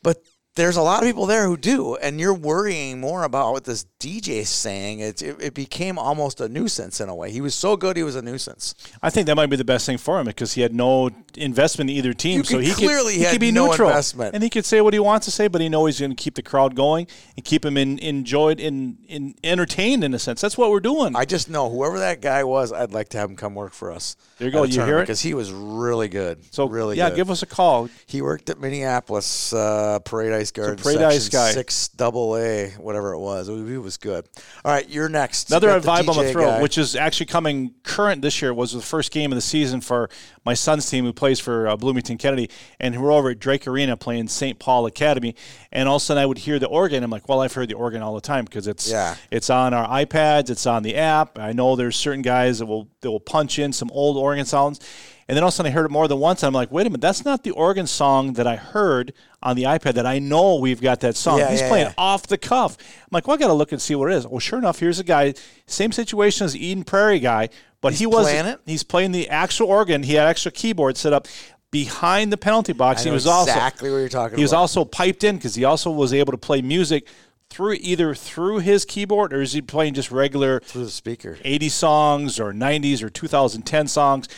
[0.02, 0.22] but
[0.58, 3.86] there's a lot of people there who do, and you're worrying more about what this
[4.00, 4.98] DJ's saying.
[4.98, 7.30] It, it, it, became almost a nuisance in a way.
[7.30, 8.74] He was so good, he was a nuisance.
[9.00, 11.90] I think that might be the best thing for him because he had no investment
[11.90, 14.34] in either team, you so he clearly could, he could be no neutral, investment.
[14.34, 16.22] and he could say what he wants to say, but he knows he's going to
[16.22, 20.40] keep the crowd going and keep him in, enjoyed in, in entertained in a sense.
[20.40, 21.14] That's what we're doing.
[21.14, 23.92] I just know whoever that guy was, I'd like to have him come work for
[23.92, 24.16] us.
[24.38, 24.64] There you go.
[24.64, 26.44] You hear it because he was really good.
[26.52, 27.16] So really, yeah, good.
[27.16, 27.88] give us a call.
[28.06, 30.78] He worked at Minneapolis uh, Parade Ice Garden.
[30.78, 31.52] So Parade Ice guy.
[31.52, 33.48] Six double A, whatever it was.
[33.48, 34.28] It was good.
[34.64, 35.50] All right, you're next.
[35.50, 36.62] Another you vibe on the throw, guy.
[36.62, 40.08] which is actually coming current this year, was the first game of the season for
[40.44, 43.96] my son's team who plays for uh, Bloomington Kennedy, and we're over at Drake Arena
[43.96, 44.58] playing St.
[44.58, 45.34] Paul Academy,
[45.72, 47.02] and all of a sudden I would hear the organ.
[47.04, 49.16] I'm like, well, I've heard the organ all the time because it's yeah.
[49.30, 51.38] it's on our iPads, it's on the app.
[51.38, 54.80] I know there's certain guys that will that will punch in some old organ sounds.
[55.28, 56.42] And then all of a sudden I heard it more than once.
[56.42, 59.12] I'm like, wait a minute, that's not the organ song that I heard
[59.42, 61.38] on the iPad that I know we've got that song.
[61.38, 61.94] Yeah, He's yeah, playing yeah.
[61.98, 62.78] off the cuff.
[62.80, 64.26] I'm like, well, I got to look and see what it is.
[64.26, 65.34] Well, sure enough, here's a guy,
[65.66, 67.50] same situation as Eden Prairie guy,
[67.82, 68.60] but He's he was playing it?
[68.64, 70.02] he's playing the actual organ.
[70.02, 71.28] He had extra keyboard set up
[71.70, 73.04] behind the penalty box.
[73.04, 75.90] He was also exactly what you're talking he was also piped in because he also
[75.90, 77.06] was able to play music
[77.50, 81.38] through either through his keyboard or is he playing just regular through the speaker.
[81.44, 84.28] 80 songs or 90s or 2010 songs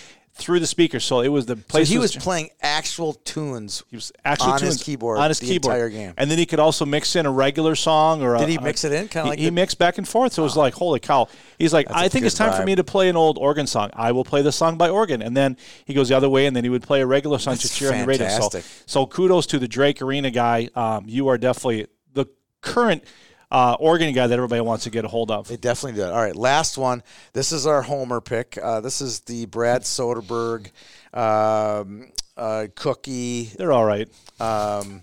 [0.41, 0.99] through the speaker.
[0.99, 1.89] So it was the So place.
[1.89, 3.85] he was playing actual tunes.
[3.91, 6.15] he was actually on his keyboard on his the keyboard entire game.
[6.17, 8.83] and then he could also mix in a regular song or Did a, he mix
[8.85, 9.09] it in?
[9.09, 10.33] Kinda like he the- mixed back and forth.
[10.33, 11.29] So it was like holy cow.
[11.59, 13.67] He's like, That's a I think it's time for me to play an old organ
[13.67, 13.91] song.
[13.95, 16.57] I will play the song by organ, and then he goes the other way, and
[16.57, 18.29] then he would play a regular song That's just here on the radio.
[18.29, 20.69] So, so kudos to the Drake Arena guy.
[20.75, 22.27] Um, you are definitely the
[22.63, 23.05] current.
[23.51, 25.49] Uh, organ guy that everybody wants to get a hold of.
[25.49, 26.09] They definitely did.
[26.09, 27.03] All right, last one.
[27.33, 28.57] This is our homer pick.
[28.63, 30.71] Uh, this is the Brad Soderberg
[31.13, 34.09] um, uh, cookie They're all right.
[34.41, 35.03] um,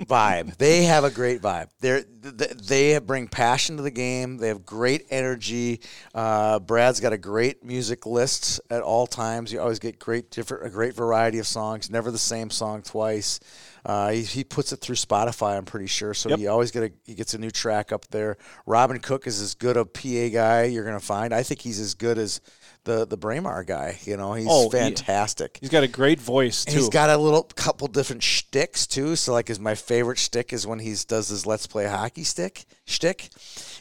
[0.00, 0.56] vibe.
[0.56, 1.68] They have a great vibe.
[1.80, 4.38] They're, th- they bring passion to the game.
[4.38, 5.80] They have great energy.
[6.14, 9.52] Uh, Brad's got a great music list at all times.
[9.52, 11.90] You always get great different, a great variety of songs.
[11.90, 13.40] Never the same song twice.
[13.84, 16.12] Uh, he, he puts it through Spotify, I'm pretty sure.
[16.14, 16.38] So Yep.
[16.38, 18.36] you always get a he gets a new track up there.
[18.66, 21.32] Robin Cook is as good a PA guy you're gonna find.
[21.34, 22.40] I think he's as good as
[22.84, 23.98] the the Braemar guy.
[24.04, 25.58] You know, he's Oh, fantastic.
[25.60, 26.80] He's got a great voice And too.
[26.80, 29.16] he's got a little couple different shticks too.
[29.16, 32.64] So like, is my favorite shtick is when he does his "Let's Play Hockey" stick
[32.86, 33.28] shtick.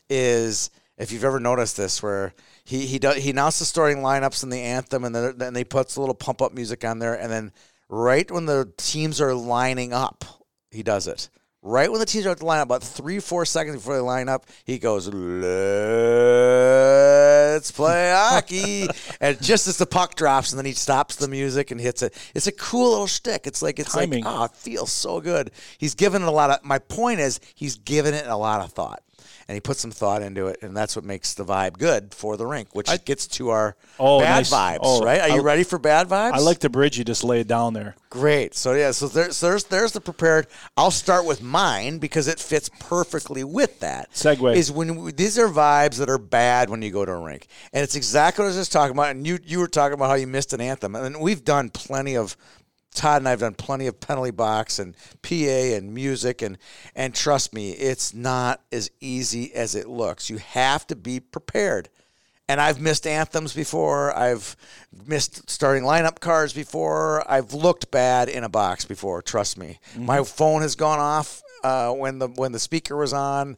[0.09, 2.33] Is if you've ever noticed this, where
[2.65, 5.63] he he does he announces the starting lineups and the anthem, and then then he
[5.63, 7.51] puts a little pump up music on there, and then
[7.89, 10.23] right when the teams are lining up,
[10.71, 11.29] he does it.
[11.61, 13.99] Right when the teams are at the line up, about three, four seconds before they
[13.99, 15.09] line up, he goes,
[17.49, 18.87] Let's play hockey.
[19.19, 22.13] and just as the puck drops, and then he stops the music and hits it.
[22.33, 23.45] It's a cool little shtick.
[23.45, 24.23] It's like, it's Timing.
[24.23, 25.51] like, oh, it feels so good.
[25.77, 28.71] He's given it a lot of, my point is, he's given it a lot of
[28.71, 29.03] thought.
[29.47, 32.37] And he put some thought into it, and that's what makes the vibe good for
[32.37, 34.51] the rink, which gets to our Oh, bad nice.
[34.51, 35.21] vibes, Oh, right?
[35.21, 36.33] Are you ready for bad vibes?
[36.33, 37.95] I like the bridge you just laid down there.
[38.09, 38.55] Great.
[38.55, 40.47] So yeah, so there's there's there's the prepared.
[40.77, 44.11] I'll start with mine because it fits perfectly with that.
[44.13, 44.55] Segue.
[44.55, 47.47] is when we, these are vibes that are bad when you go to a rink,
[47.73, 49.11] and it's exactly what I was just talking about.
[49.11, 52.15] And you you were talking about how you missed an anthem, and we've done plenty
[52.15, 52.35] of.
[52.93, 56.57] Todd and I've done plenty of penalty box and PA and music and
[56.95, 60.29] and trust me, it's not as easy as it looks.
[60.29, 61.89] You have to be prepared.
[62.47, 64.11] And I've missed anthems before.
[64.17, 64.55] I've
[65.05, 67.23] missed starting lineup cards before.
[67.31, 69.21] I've looked bad in a box before.
[69.21, 69.77] Trust me.
[69.95, 73.55] My phone has gone off uh, when the when the speaker was on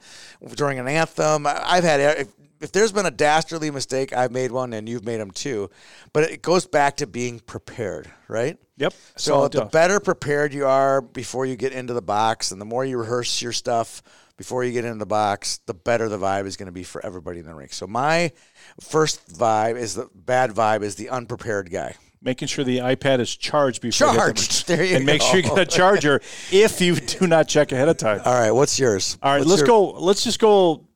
[0.56, 1.48] during an anthem.
[1.48, 2.28] I've had
[2.62, 5.70] if, there's been a dastardly mistake, I've made one, and you've made them too.
[6.14, 8.58] But it goes back to being prepared, right?
[8.78, 8.94] Yep.
[9.18, 12.84] So the better prepared you are before you get into the box, and the more
[12.86, 14.02] you rehearse your stuff
[14.38, 17.06] before you get into the box, the better the vibe is going to be for
[17.06, 17.68] everybody in the ring.
[17.72, 18.32] So my
[18.80, 21.96] first vibe is the bad vibe is the unprepared guy.
[22.24, 24.68] making sure the iPad is charged before you Charged.
[24.68, 26.22] There you and make sure you get a charger
[26.52, 28.22] if you do not check ahead of time.
[28.26, 29.18] All right, what's yours?
[29.22, 29.92] All right, What's let's your- go.
[30.00, 30.88] Let's just go.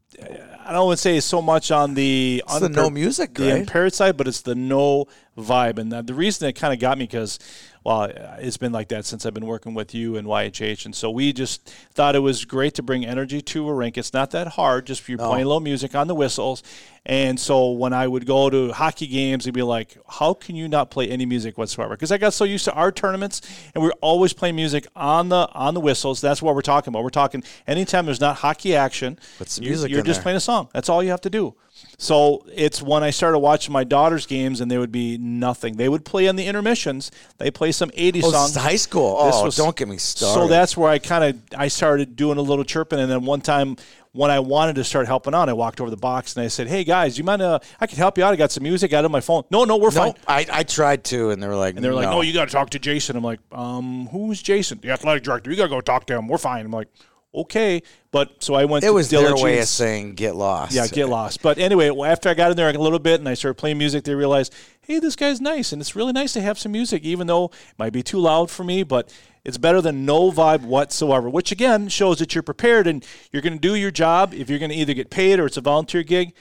[0.66, 3.60] I don't want to say so much on the It's the no music, the right?
[3.62, 5.06] impaired side, but it's the no
[5.38, 7.38] vibe, and the, the reason it kind of got me because,
[7.86, 8.06] well,
[8.40, 11.32] it's been like that since I've been working with you and YHH, and so we
[11.32, 13.96] just thought it was great to bring energy to a rink.
[13.98, 16.64] It's not that hard, just you're playing low music on the whistles,
[17.06, 20.68] and so when I would go to hockey games, they'd be like, "How can you
[20.68, 23.42] not play any music whatsoever?" Because I got so used to our tournaments,
[23.76, 26.22] and we're always playing music on the on the whistles.
[26.22, 27.04] That's what we're talking about.
[27.04, 29.20] We're talking anytime there's not hockey action,
[29.60, 30.24] you're- you're just there.
[30.24, 30.70] playing a song.
[30.74, 31.54] That's all you have to do.
[31.98, 35.78] So it's when I started watching my daughter's games, and they would be nothing.
[35.78, 37.12] They would play in the intermissions.
[37.38, 38.56] They play some '80s Oh, songs.
[38.56, 39.26] high school.
[39.26, 40.34] This Oh, was- don't get me started.
[40.42, 43.42] So that's where I kind of I started doing a little chirping, and then one
[43.42, 43.78] time
[44.12, 46.68] when I wanted to start helping out, I walked over the box and I said,
[46.68, 47.42] "Hey guys, you mind?
[47.42, 48.32] Uh, I can help you out.
[48.34, 49.44] I got some music out of my phone.
[49.52, 51.96] No, no, we're fine." I, I tried to, and they were like, And they were
[51.96, 52.12] like, no.
[52.16, 54.80] "No, you got to talk to Jason." I'm like, "Um, who's Jason?
[54.82, 55.50] The athletic director.
[55.52, 56.28] You got to go talk to him.
[56.30, 56.88] We're fine." I'm like,
[57.36, 58.84] "Okay," but so I went.
[58.84, 60.74] It was their way of saying get lost.
[60.74, 61.42] Yeah, get lost.
[61.42, 63.78] But anyway, well, after I got in there a little bit and I started playing
[63.78, 67.04] music, they realized, hey, this guy's nice, and it's really nice to have some music,
[67.04, 69.12] even though it might be too loud for me, but
[69.44, 71.30] it's better than no vibe whatsoever.
[71.30, 74.34] Which again shows that you're prepared and you're going to do your job.
[74.34, 76.34] If you're going to either get paid or it's a volunteer gig,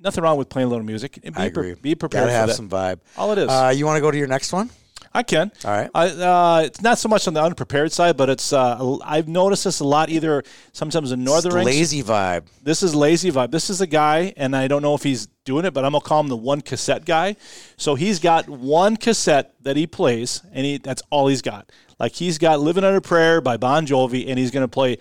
[0.00, 1.18] nothing wrong with playing a little music.
[1.22, 1.80] And be I pre- agree.
[1.82, 2.54] be prepared Gotta have that.
[2.54, 3.00] some vibe.
[3.16, 3.48] All it is.
[3.50, 4.70] Uh, you want to go to your next one?
[5.16, 5.52] I can.
[5.64, 5.88] All right.
[5.94, 9.62] I, uh, it's not so much on the unprepared side, but it's uh, I've noticed
[9.62, 10.10] this a lot.
[10.10, 12.46] Either sometimes in northern Lazy vibe.
[12.62, 13.52] this is lazy vibe.
[13.52, 16.04] This is a guy, and I don't know if he's doing it, but I'm gonna
[16.04, 17.36] call him the one cassette guy.
[17.76, 21.70] So he's got one cassette that he plays, and he that's all he's got.
[22.00, 24.98] Like he's got "Living on a Prayer" by Bon Jovi, and he's gonna play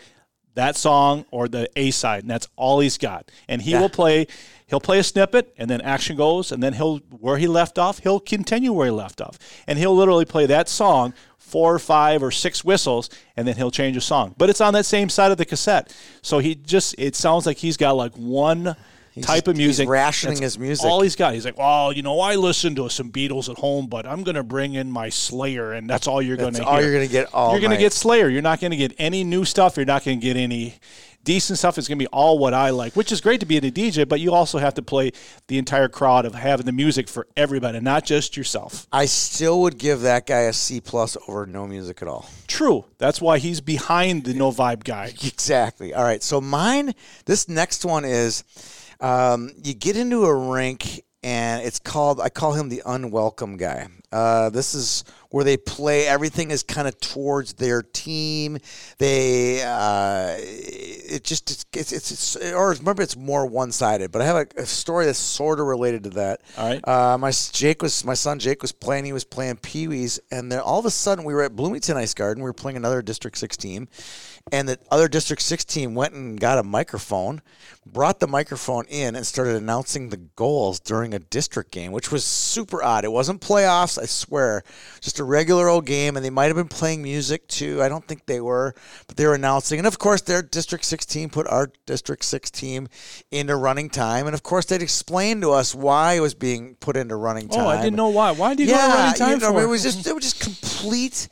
[0.56, 3.32] that song or the A side, and that's all he's got.
[3.48, 4.28] And he will play.
[4.68, 8.00] He'll play a snippet, and then action goes, and then he'll where he left off.
[8.00, 9.38] He'll continue where he left off,
[9.68, 13.70] and he'll literally play that song four or five or six whistles, and then he'll
[13.70, 14.34] change a song.
[14.38, 17.58] But it's on that same side of the cassette, so he just it sounds like
[17.58, 18.76] he's got like one
[19.22, 19.90] type of he's music.
[19.90, 20.86] rationing That's his music.
[20.86, 21.34] All he's got.
[21.34, 24.36] He's like, well, you know, I listen to some Beatles at home, but I'm going
[24.36, 27.08] to bring in my Slayer, and that's all you're going to That's all you're gonna
[27.08, 28.30] get all You're going to get Slayer.
[28.30, 29.78] You're not going to get any new stuff.
[29.78, 30.76] You're not going to get any
[31.24, 31.78] decent stuff.
[31.78, 34.08] It's going to be all what I like, which is great to be a DJ,
[34.08, 35.12] but you also have to play
[35.48, 38.88] the entire crowd of having the music for everybody, not just yourself.
[38.92, 42.30] I still would give that guy a C plus over no music at all.
[42.48, 42.86] True.
[42.98, 45.14] That's why he's behind the no vibe guy.
[45.24, 45.94] Exactly.
[45.94, 46.22] All right.
[46.22, 46.94] So mine,
[47.26, 48.44] this next one is,
[49.04, 52.20] um, you get into a rink and it's called.
[52.20, 53.88] I call him the unwelcome guy.
[54.12, 56.06] Uh, this is where they play.
[56.06, 58.60] Everything is kind of towards their team.
[59.00, 64.12] They, uh, it just it's, it's, it's, or remember it's more one sided.
[64.12, 66.42] But I have a, a story that's sort of related to that.
[66.58, 66.88] All right.
[66.88, 69.06] Uh, my Jake was my son Jake was playing.
[69.06, 71.98] He was playing Pee Wees, and then all of a sudden we were at Bloomington
[71.98, 72.44] Ice Garden.
[72.44, 73.88] We were playing another District Six team,
[74.52, 77.42] and the other District Six team went and got a microphone,
[77.86, 82.26] brought the microphone in, and started announcing the goals during a district game, which was
[82.26, 83.06] super odd.
[83.06, 84.64] It wasn't playoffs, I swear,
[85.00, 87.82] just a regular old game, and they might have been playing music too.
[87.82, 88.76] I don't think they were,
[89.08, 92.52] but they were announcing, and of course their District Six team put our District Six
[92.52, 92.90] team
[93.32, 96.98] into running time, and of course they'd explain to us why it was being put
[96.98, 97.62] into running time.
[97.62, 98.32] Oh, I didn't know why.
[98.32, 99.62] Why did you go to running time you know, for?
[99.62, 101.30] it was just it was just complete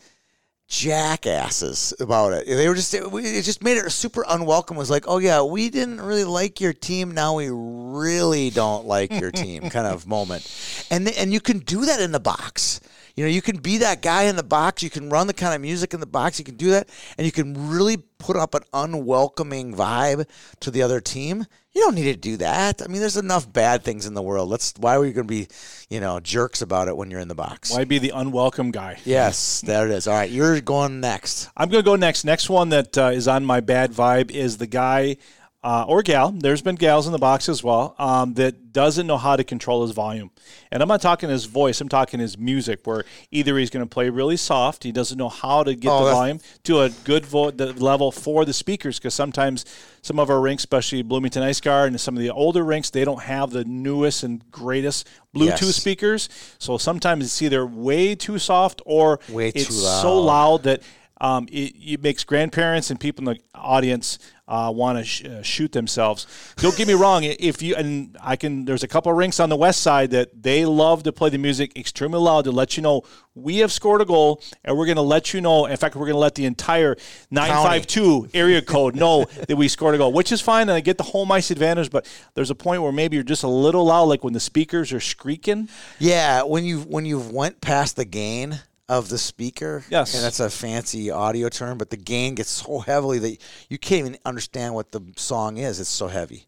[0.71, 2.47] jackasses about it.
[2.47, 4.77] They were just it, it just made it super unwelcome.
[4.77, 7.11] It was like, oh yeah, we didn't really like your team.
[7.11, 10.47] Now we really don't like your team, kind of moment.
[10.89, 12.79] And and you can do that in the box.
[13.17, 14.81] You know, you can be that guy in the box.
[14.81, 16.39] You can run the kind of music in the box.
[16.39, 20.25] You can do that, and you can really put up an unwelcoming vibe
[20.61, 21.45] to the other team.
[21.73, 22.81] You don't need to do that.
[22.81, 24.49] I mean, there's enough bad things in the world.
[24.49, 24.73] Let's.
[24.77, 25.47] Why are you going to be,
[25.89, 27.71] you know, jerks about it when you're in the box?
[27.71, 28.99] Why be the unwelcome guy?
[29.05, 30.05] Yes, there it is.
[30.05, 31.49] All right, you're going next.
[31.55, 32.25] I'm going to go next.
[32.25, 35.15] Next one that uh, is on my bad vibe is the guy
[35.63, 39.17] uh, or gal, there's been gals in the box as well, um, that doesn't know
[39.17, 40.31] how to control his volume.
[40.71, 43.89] And I'm not talking his voice, I'm talking his music, where either he's going to
[43.89, 47.25] play really soft, he doesn't know how to get Oh, the volume to a good
[47.27, 49.65] vo- the level for the speakers, because sometimes
[50.01, 53.05] some of our rinks, especially Bloomington Ice Garden and some of the older rinks, they
[53.05, 55.75] don't have the newest and greatest Bluetooth Yes.
[55.75, 56.29] speakers.
[56.57, 60.25] So sometimes it's either way too soft or Way it's too so loud.
[60.25, 60.81] loud that
[61.21, 65.43] um, it, it makes grandparents and people in the audience uh, want to sh- uh,
[65.43, 66.25] shoot themselves.
[66.57, 67.23] Don't get me wrong.
[67.23, 70.41] If you and I can, there's a couple of rinks on the west side that
[70.41, 73.03] they love to play the music extremely loud to let you know
[73.35, 75.67] we have scored a goal, and we're going to let you know.
[75.67, 76.97] In fact, we're going to let the entire
[77.29, 80.97] 952 area code know that we scored a goal, which is fine, and I get
[80.97, 81.91] the home ice advantage.
[81.91, 84.91] But there's a point where maybe you're just a little loud, like when the speakers
[84.91, 85.69] are squeaking.
[85.99, 88.59] Yeah, when you when you've went past the gain
[88.91, 90.13] of the speaker, Yes.
[90.13, 93.37] and that's a fancy audio term, but the gain gets so heavily that
[93.69, 95.79] you can't even understand what the song is.
[95.79, 96.45] It's so heavy.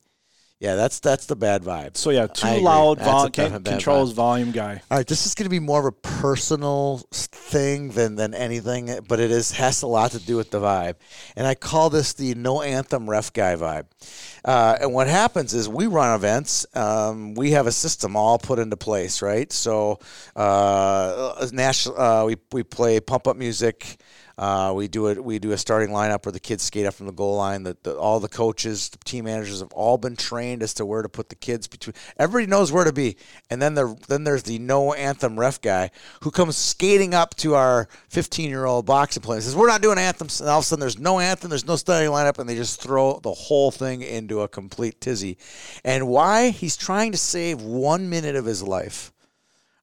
[0.63, 1.97] Yeah, that's that's the bad vibe.
[1.97, 2.99] So yeah, too loud.
[2.99, 4.13] That's Vol- can't bad control vibe.
[4.13, 4.82] volume guy.
[4.89, 8.99] All right, this is going to be more of a personal thing than than anything,
[9.06, 10.95] but it is has a lot to do with the vibe,
[11.36, 13.88] and I call this the no anthem ref guy vibe.
[14.45, 16.65] Uh, and what happens is we run events.
[16.73, 19.52] Um, we have a system all put into place, right?
[19.52, 19.99] So,
[20.38, 23.97] uh, national, uh, we we play pump up music.
[24.35, 25.23] Uh, we do it.
[25.23, 27.63] We do a starting lineup where the kids skate up from the goal line.
[27.63, 31.09] That all the coaches, the team managers have all been trained as to where to
[31.09, 31.93] put the kids between.
[32.17, 33.15] Everybody knows where to be.
[33.51, 35.91] And then the then there's the no anthem ref guy
[36.23, 39.83] who comes skating up to our 15 year old boxing player and says, "We're not
[39.83, 41.49] doing anthems." And all of a sudden, there's no anthem.
[41.49, 45.37] There's no starting lineup, and they just throw the whole thing into a complete tizzy.
[45.83, 46.49] And why?
[46.49, 49.12] He's trying to save one minute of his life.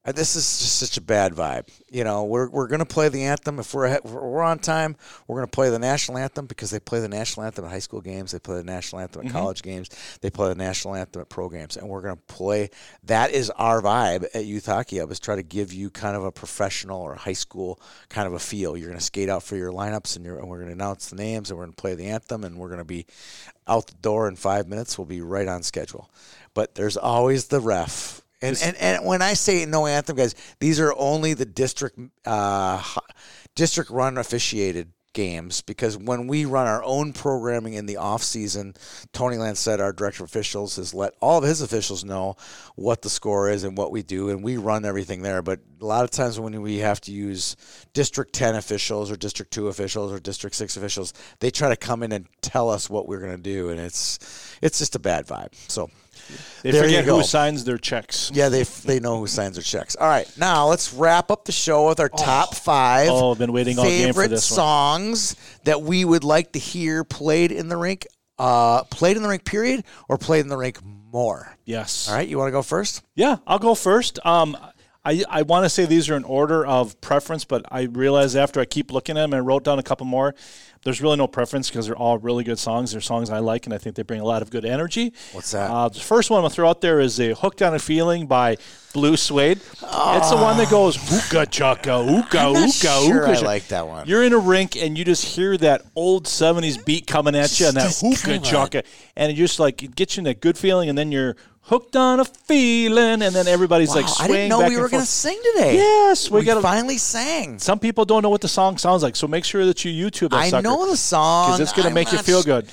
[0.03, 1.67] This is just such a bad vibe.
[1.91, 3.59] You know, we're, we're going to play the anthem.
[3.59, 4.95] If we're, if we're on time,
[5.27, 7.79] we're going to play the national anthem because they play the national anthem at high
[7.79, 8.31] school games.
[8.31, 9.37] They play the national anthem at mm-hmm.
[9.37, 9.91] college games.
[10.21, 11.77] They play the national anthem at programs.
[11.77, 12.71] And we're going to play.
[13.03, 16.25] That is our vibe at Youth Hockey Hub is try to give you kind of
[16.25, 18.75] a professional or high school kind of a feel.
[18.75, 21.11] You're going to skate out for your lineups and, you're, and we're going to announce
[21.11, 23.05] the names and we're going to play the anthem and we're going to be
[23.67, 24.97] out the door in five minutes.
[24.97, 26.09] We'll be right on schedule.
[26.55, 30.79] But there's always the ref and, and and when I say no anthem, guys, these
[30.79, 32.81] are only the district uh,
[33.55, 38.73] district run officiated games because when we run our own programming in the off season,
[39.11, 42.35] Tony Lancet, our director of officials, has let all of his officials know
[42.75, 45.41] what the score is and what we do, and we run everything there.
[45.41, 47.55] But a lot of times when we have to use
[47.93, 52.03] District Ten officials or District Two officials or District Six officials, they try to come
[52.03, 55.27] in and tell us what we're going to do, and it's it's just a bad
[55.27, 55.53] vibe.
[55.69, 55.89] So
[56.63, 58.31] They There you forget who signs their checks.
[58.33, 59.95] yeah, they they know who signs their checks.
[59.95, 63.09] All right, now let's wrap up the show with our top five.
[63.09, 64.55] Oh, I've been waiting all game for favorite this one.
[64.55, 68.05] songs that we would like to hear played in the rink.
[68.37, 71.55] Uh, played in the rink, period, or played in the rink more.
[71.65, 72.07] Yes.
[72.09, 73.03] All right, you want to go first?
[73.15, 74.19] Yeah, I'll go first.
[74.25, 74.55] Um,
[75.03, 78.59] I, I want to say these are in order of preference, but I realized after
[78.59, 80.35] I keep looking at them, and I wrote down a couple more.
[80.83, 82.91] There's really no preference because they're all really good songs.
[82.91, 85.13] They're songs I like, and I think they bring a lot of good energy.
[85.31, 85.69] What's that?
[85.69, 88.25] Uh, the first one I'm gonna throw out there is a "Hooked on a Feeling"
[88.25, 88.57] by
[88.91, 89.59] Blue Swede.
[89.59, 93.39] It's the one that goes hookah chaka, hookah, I'm sure hookah.
[93.39, 94.07] I like that one.
[94.07, 97.67] You're in a rink and you just hear that old '70s beat coming at you,
[97.67, 98.83] and that Just hookah chaka,
[99.15, 101.95] and it just like it gets you in that good feeling, and then you're hooked
[101.95, 105.07] on a feeling, and then everybody's like Wow, I didn't know we were going to
[105.09, 105.75] sing today.
[105.75, 107.59] Yes, we we, gotta- finally sang.
[107.59, 110.29] Some people don't know what the song sounds like, so make sure that you YouTube
[110.31, 111.47] that I sucker, know the song.
[111.51, 112.67] because it's going to make you feel good.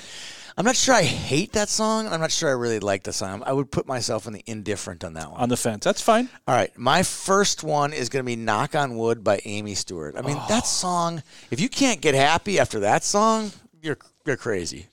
[0.57, 2.07] I'm not sure I hate that song.
[2.09, 3.43] I'm not sure I really like the song.
[3.45, 5.39] I would put myself in the indifferent on that one.
[5.39, 6.27] On the fence, that's fine.
[6.49, 10.15] All right, my first one is going to be "Knock on Wood" by Amii Stewart.
[10.17, 10.45] I mean, Oh.
[10.49, 11.23] that song.
[11.49, 14.87] If you can't get happy after that song, you're you're crazy.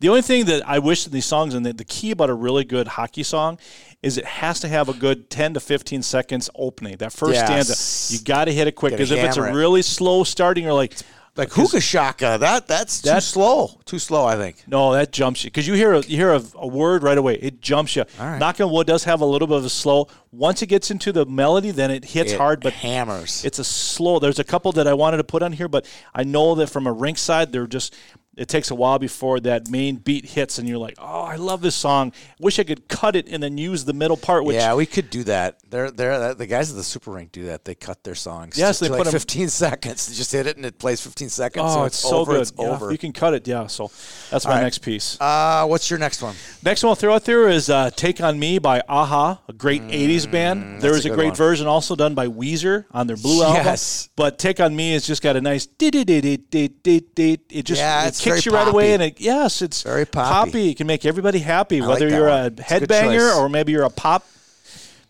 [0.00, 2.34] The only thing that I wish in these songs, and the, the key about a
[2.34, 3.58] really good hockey song,
[4.02, 6.96] is it has to have a good 10 to 15 seconds opening.
[6.98, 7.46] That first Yes.
[7.78, 8.92] stanza, you got to hit it quick.
[8.92, 9.52] Because if it's a it.
[9.54, 10.94] really slow starting, you're like,
[11.36, 13.80] Like hookah shaka, uh, that that's too That- slow.
[13.86, 14.62] Too slow, I think.
[14.68, 15.50] no, that jumps you.
[15.50, 18.04] Because you hear a, you hear a, a word right away, it jumps you.
[18.20, 18.38] right.
[18.38, 20.06] Knock on wood does have a little bit of a slow.
[20.30, 23.44] Once it gets into the melody, then it hits It hard, but hammers.
[23.44, 24.20] it's a slow.
[24.20, 26.86] There's a couple that I wanted to put on here, but I know that from
[26.86, 27.96] a rink side, they're just.
[28.36, 31.60] It takes a while before that main beat hits, and you're like, "Oh, I love
[31.60, 32.12] this song.
[32.40, 35.10] Wish I could cut it and then use the middle part." Which yeah, we could
[35.10, 35.58] do that.
[35.70, 37.64] They're they're the guys at the Super Rink do that.
[37.64, 38.58] They cut their songs.
[38.58, 40.06] Yes, to they like put 'em- 15 seconds.
[40.06, 41.64] They just hit it and it plays 15 seconds.
[41.68, 42.42] Oh, so it's, so over, good.
[42.42, 42.90] It's Yeah, over.
[42.92, 43.46] You can cut it.
[43.46, 43.66] Yeah.
[43.68, 43.90] So
[44.30, 44.62] that's my right.
[44.62, 45.20] next piece.
[45.20, 46.34] uh, what's your next one?
[46.64, 49.82] Next one I'll throw out there is uh, "Take on Me" by a-ha, a great
[49.82, 50.80] '80s band.
[50.82, 51.34] There Mm, a a, great one.
[51.34, 53.64] version also done by Weezer on their Blue album.
[53.64, 54.08] Yes.
[54.16, 55.66] But "Take on Me" has just got a nice.
[55.80, 60.70] It just Yeah, it's kicks you right away, and it yes, it's Very poppy.
[60.70, 62.46] It can make everybody happy, like whether that you're one.
[62.46, 64.26] a headbanger or maybe you're a pop.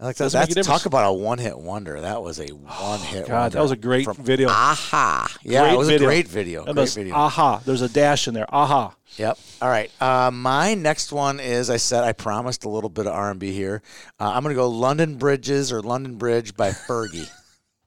[0.00, 0.34] I like that.
[0.34, 2.00] A That's talk about a one-hit wonder.
[2.00, 3.28] That was a one-hit.
[3.28, 4.48] God, that was a great video.
[4.48, 5.32] Aha!
[5.42, 6.08] Yeah, Great it was video.
[6.08, 6.64] a great video.
[6.64, 7.14] That Great was video.
[7.14, 7.62] aha.
[7.64, 8.46] There's a dash in there.
[8.52, 8.92] Aha.
[9.16, 9.38] Yep.
[9.62, 9.90] All right.
[10.02, 13.38] Uh, my next one is I said I promised a little bit of R and
[13.38, 13.82] B here.
[14.18, 17.30] Uh, I'm gonna go London Bridges or London Bridge by Fergie.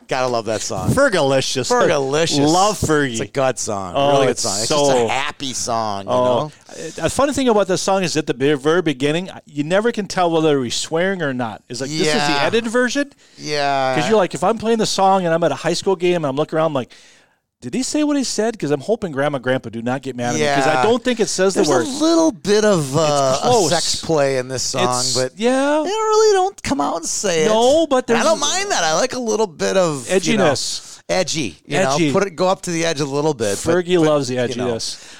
[0.07, 0.89] Gotta love that song.
[0.91, 1.69] Fergalicious.
[1.69, 2.39] Fergalicious.
[2.47, 3.11] Love Fergie.
[3.11, 3.93] It's a good song.
[3.95, 4.59] Oh, really good it's song.
[4.59, 6.05] It's so- just a happy song.
[6.05, 6.51] You Oh, know.
[7.05, 10.31] a funny thing about this song is at the very beginning, you never can tell
[10.31, 11.61] whether he's swearing or not.
[11.67, 13.95] It's like this is the edited version Yeah.
[13.95, 16.15] because you're like, if I'm playing the song and I'm at a high school game
[16.17, 16.91] and I'm looking around, I'm like,
[17.61, 18.51] did he say what he said?
[18.53, 21.03] Because I'm hoping Grandma and Grandpa do not get mad at me because I don't
[21.03, 24.61] think it says There's the a little bit of uh, a sex play in this
[24.63, 27.47] song, It's- but yeah, they really don't come out and say it.
[27.47, 28.83] No, but I don't mind that.
[28.83, 30.96] I like a little bit of you know, edginess.
[31.09, 31.55] Edgy.
[31.65, 32.07] You Edgy.
[32.07, 33.57] know, put it go up to the edge a little bit.
[33.63, 34.77] but- Fergie but, loves the you know.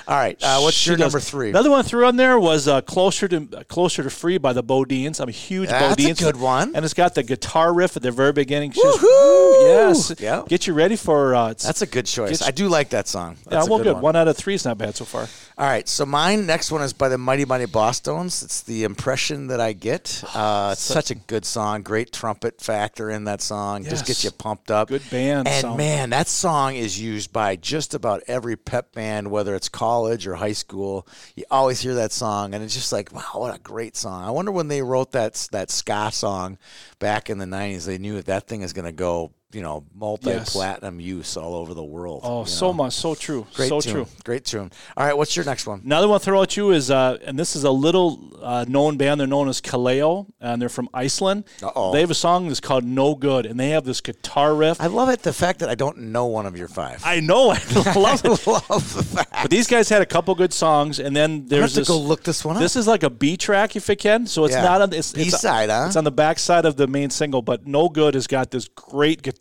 [0.08, 1.14] All right, uh, what's She your does.
[1.14, 1.50] number three?
[1.50, 4.64] Another one I threw on there was uh, closer to closer to free by the
[4.64, 5.22] BoDeans.
[5.22, 6.20] I'm a huge That's a BoDeans.
[6.20, 6.76] good one.
[6.76, 8.72] and it's got the guitar riff at the very beginning.
[8.72, 10.44] Just- yes, Yeah.
[10.48, 11.34] Get you ready for.
[11.36, 12.42] Uh, That's a good choice.
[12.42, 13.38] I do like that song.
[13.46, 13.94] yeah, That's a well, good.
[13.94, 14.02] one.
[14.02, 14.16] One.
[14.18, 15.28] out of three is not bad so far.
[15.58, 18.44] All right, so mine next one is by the Mighty Mighty Bosstones.
[18.44, 20.24] It's the impression that I get.
[20.38, 21.82] Uh, it's such a good song.
[21.82, 23.84] Great trumpet factor in that song.
[23.84, 24.88] Just gets you pumped up.
[24.90, 25.77] Good band And sound.
[25.78, 30.26] Oh, man, that song is used by just about every pep band, whether it's college
[30.26, 31.08] or high school.
[31.36, 34.24] You always hear that song, and it's just like, wow, what a great song.
[34.24, 36.58] I wonder when they wrote that that ska song
[36.98, 39.86] back in the '90s, they knew that that thing is going to go, you know,
[39.96, 42.22] multi-platinum use all over the world.
[42.24, 42.74] Oh, so know?
[42.74, 43.94] much, so true, Great so tune.
[43.94, 44.08] true.
[44.26, 44.72] Great tune.
[44.98, 45.82] All right, what's your next one?
[45.86, 49.20] Another one throw at you is, uh, and this is a little uh, known band.
[49.22, 51.46] They're known as Kaleo, and they're from Iceland.
[51.64, 51.94] Uh-oh.
[51.94, 54.82] They have a song that's called "No Good," and they have this guitar riff.
[54.82, 55.24] I love it.
[55.24, 57.02] The fact that I don't know one of your five.
[57.06, 57.60] I know, I
[57.96, 58.48] love it.
[58.48, 59.32] love the fact.
[59.44, 61.88] But these guys had a couple good songs, and then I have there's to this.
[61.88, 62.62] go look this one up.
[62.62, 64.28] This is like a B track, if it can.
[64.28, 64.64] So it's Yeah.
[64.64, 65.86] not on the it's, it's B-side, huh?
[65.88, 68.68] It's on the back side of the main single, but No Good has got this
[68.68, 69.37] great guitar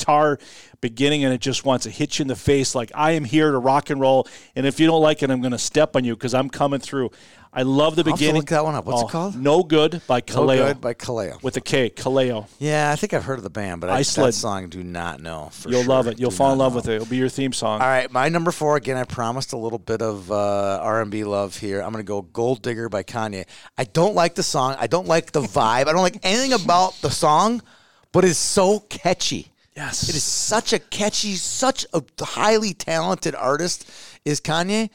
[0.80, 3.50] beginning, and it just wants to hit you in the face like I am here
[3.50, 6.04] to rock and roll, and if you don't like it, I'm going to step on
[6.04, 7.10] you because I'm coming through.
[7.52, 8.36] I love the to beginning.
[8.42, 8.84] look that one up.
[8.84, 9.34] What's it Oh, called?
[9.40, 10.56] No Good by Kaleo.
[10.58, 11.42] No Good by Kaleo.
[11.42, 11.88] with a K.
[11.88, 12.46] Kaleo.
[12.58, 15.48] Yeah, I think I've heard of the band, but I, that song do not know.
[15.52, 15.88] For You'll sure.
[15.88, 16.18] love it.
[16.20, 16.76] You'll Do fall in love know.
[16.76, 16.96] with it.
[16.96, 17.80] It'll be your theme song.
[17.80, 18.98] All right, my number four again.
[18.98, 21.80] I promised a little bit of uh, R&B love here.
[21.80, 23.46] I'm going to go "Gold Digger" by Kanye.
[23.78, 24.76] I don't like the song.
[24.78, 25.86] I don't like the vibe.
[25.88, 27.62] I don't like anything about the song,
[28.12, 29.50] but it's so catchy.
[29.76, 30.08] Yes.
[30.08, 33.88] It is such a catchy, such a highly talented artist
[34.24, 34.90] is Kanye.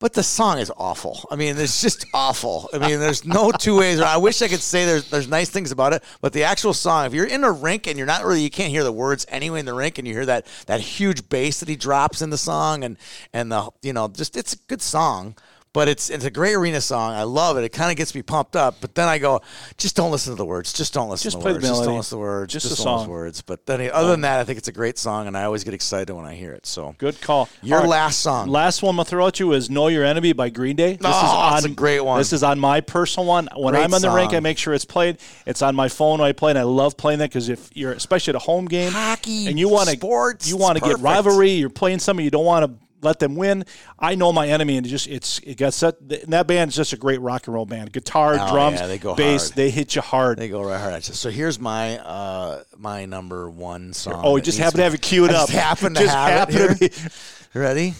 [0.00, 1.28] But the song is awful.
[1.30, 2.70] I mean, it's just awful.
[2.72, 4.00] I mean, there's no two ways.
[4.00, 7.04] I wish I could say there's there's nice things about it, but the actual song,
[7.04, 9.60] if you're in a rink and you're not really, you can't hear the words anyway
[9.60, 12.38] in the rink, and you hear that that huge bass that he drops in the
[12.38, 12.96] song, and
[13.34, 15.36] and the you know just it's a good song.
[15.72, 17.12] But it's it's a great arena song.
[17.12, 17.62] I love it.
[17.62, 18.80] It kind of gets me pumped up.
[18.80, 19.40] But then I go,
[19.78, 20.72] just don't listen to the words.
[20.72, 21.68] Just don't listen Just to the play the words.
[21.68, 22.52] just don't listen to the words.
[22.52, 23.12] Just Just, the don't listen to song.
[23.12, 23.42] words.
[23.42, 25.72] But then other than that, I think it's a great song, and I always get
[25.72, 26.66] excited when I hear it.
[26.66, 27.48] So Good call.
[27.62, 27.88] Your right.
[27.88, 28.48] last song.
[28.48, 30.94] Last one I'm gonna throw at you is "Know Your Enemy" by Green Day.
[30.96, 32.18] This Oh, it's a great one.
[32.18, 33.48] This is on my personal one.
[33.54, 34.34] When Great I'm on the rink.
[34.34, 35.18] I make sure it's played.
[35.46, 37.92] It's on my phone when I play, and I love playing that because if you're
[37.92, 40.98] especially at a home game, Hockey, and you want to sports, you want to get
[40.98, 41.50] rivalry.
[41.52, 42.72] You're playing somebody you don't want to
[43.02, 43.64] let them win.
[43.98, 45.96] I know my enemy, and it just it's it got set.
[46.00, 47.92] And that band is just a great rock and roll band.
[47.92, 49.56] Guitar, Oh, drums, yeah, they go bass, hard.
[49.56, 50.38] they hit you hard.
[50.38, 51.14] They go right hard at you.
[51.14, 54.20] So here's my uh, my number one song.
[54.24, 55.48] oh, that just needs happen to have it queued I up.
[55.48, 57.10] Just happen to Just have happen it to here.
[57.54, 57.94] Ready?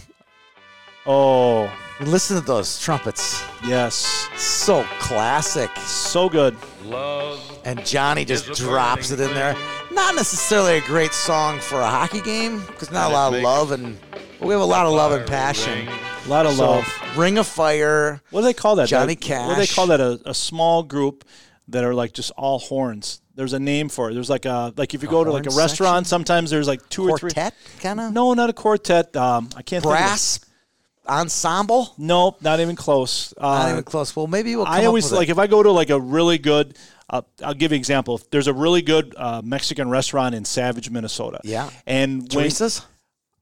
[1.07, 1.71] Oh,
[2.03, 3.43] Listen to those trumpets.
[3.67, 5.71] yes, So classic.
[5.79, 6.57] so good.
[6.85, 9.55] Love And Johnny just drops it in there.
[9.93, 13.35] Not necessarily a great song for a hockey game because not a And it lot
[13.35, 13.99] of love and
[14.41, 15.87] but we have a lot of love and passion.
[16.27, 17.17] A lot of So, love.
[17.17, 18.21] Ring of Fire.
[18.31, 18.89] What do they call that?
[18.89, 19.75] Johnny That- What do they Cash.
[19.77, 20.01] call that?
[20.01, 21.25] A, a small group
[21.69, 23.21] that are like just all horns.
[23.37, 24.15] There's a name for it.
[24.15, 26.11] There's like a like if you go to like a horn restaurant, section?
[26.11, 27.31] sometimes there's like two or three.
[27.31, 28.13] Quartet, kind of?
[28.13, 29.15] No, not a quartet.
[29.17, 30.03] Um, I can't think of it.
[30.03, 30.41] Brass
[31.09, 31.95] ensemble?
[31.99, 33.33] Nope, not even close.
[33.37, 34.15] Uh, Not even close.
[34.15, 35.17] Well, maybe we'll come I up always with it.
[35.17, 36.77] like if I go to like a really good.
[37.09, 38.15] Uh, I'll give you an example.
[38.17, 41.41] If There's a really good uh, Mexican restaurant in Savage, Minnesota.
[41.43, 41.69] Yeah.
[41.85, 42.83] and when, Teresa's?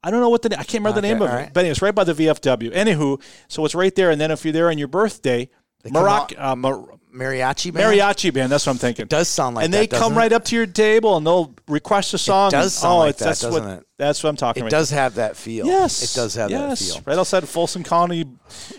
[0.03, 1.53] I don't know what the I can't remember the name of it, right.
[1.53, 2.73] but it's right by the VFW.
[2.73, 5.49] Anywho, so it's right there, and then if you're there on your birthday,
[5.85, 7.85] Marac, uh, Mar- Mariachi band?
[7.85, 8.51] mariachi band.
[8.51, 9.07] That's what I'm thinking.
[9.07, 11.53] does sound like and that, they come doesn't right up to your table and they'll
[11.67, 12.51] request a song.
[12.51, 13.85] does and- sound oh, like it's, that, that's doesn't what, it?
[13.99, 14.77] That's what I'm talking It about.
[14.77, 15.65] It does have that feel.
[15.65, 17.03] Yes, it does have yes, that feel.
[17.05, 18.25] Right outside Folsom County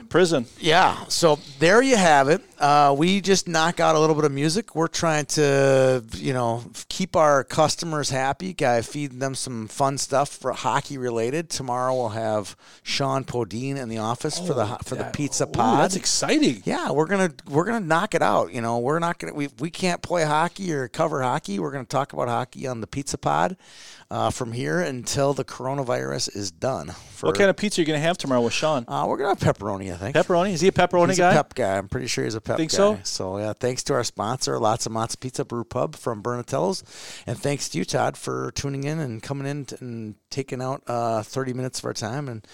[0.09, 0.47] Prison.
[0.59, 1.05] Yeah.
[1.09, 2.41] So there you have it.
[2.59, 4.75] Uh, we just knock out a little bit of music.
[4.75, 8.55] We're trying to, you know, keep our customers happy.
[8.55, 11.51] Guy, feed them some fun stuff for hockey related.
[11.51, 15.83] Tomorrow we'll have Sean Podine in the office for the for the pizza Ooh, pod.
[15.83, 16.63] that's exciting.
[16.65, 18.55] yeah, we're gonna we're gonna knock it out.
[18.55, 21.59] You know, we're not gonna we we can't play hockey or cover hockey.
[21.59, 23.59] We're gonna talk about hockey on the Pizza Pod
[24.11, 26.89] uh, from here until the coronavirus is done.
[27.21, 28.85] What kind of pizza are you going to have tomorrow with Sean?
[28.89, 29.93] Uh, we're gonna have pepperoni.
[29.93, 30.53] I think Pepperoni?
[30.53, 31.31] Is he a pepperoni He's guy?
[31.33, 31.77] a pep guy.
[31.77, 32.77] I'm pretty sure he's a pep Think guy.
[32.77, 32.99] so?
[33.05, 36.83] So yeah, thanks to our sponsor, Lotzza Motzza Pizza Brew Pub from Bernatello's,
[37.27, 41.23] and thanks to you, Todd, for tuning in and coming in and taking out uh,
[41.23, 42.47] 30 minutes of our time and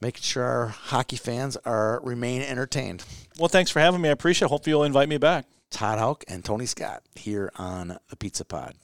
[0.00, 3.04] making sure our hockey fans are remain entertained.
[3.38, 4.08] Well, thanks for having me.
[4.08, 4.50] I appreciate it.
[4.50, 5.46] Hopefully, you'll invite me back.
[5.70, 8.74] Todd Hauk and Tony Scott here on the Pizza Pod.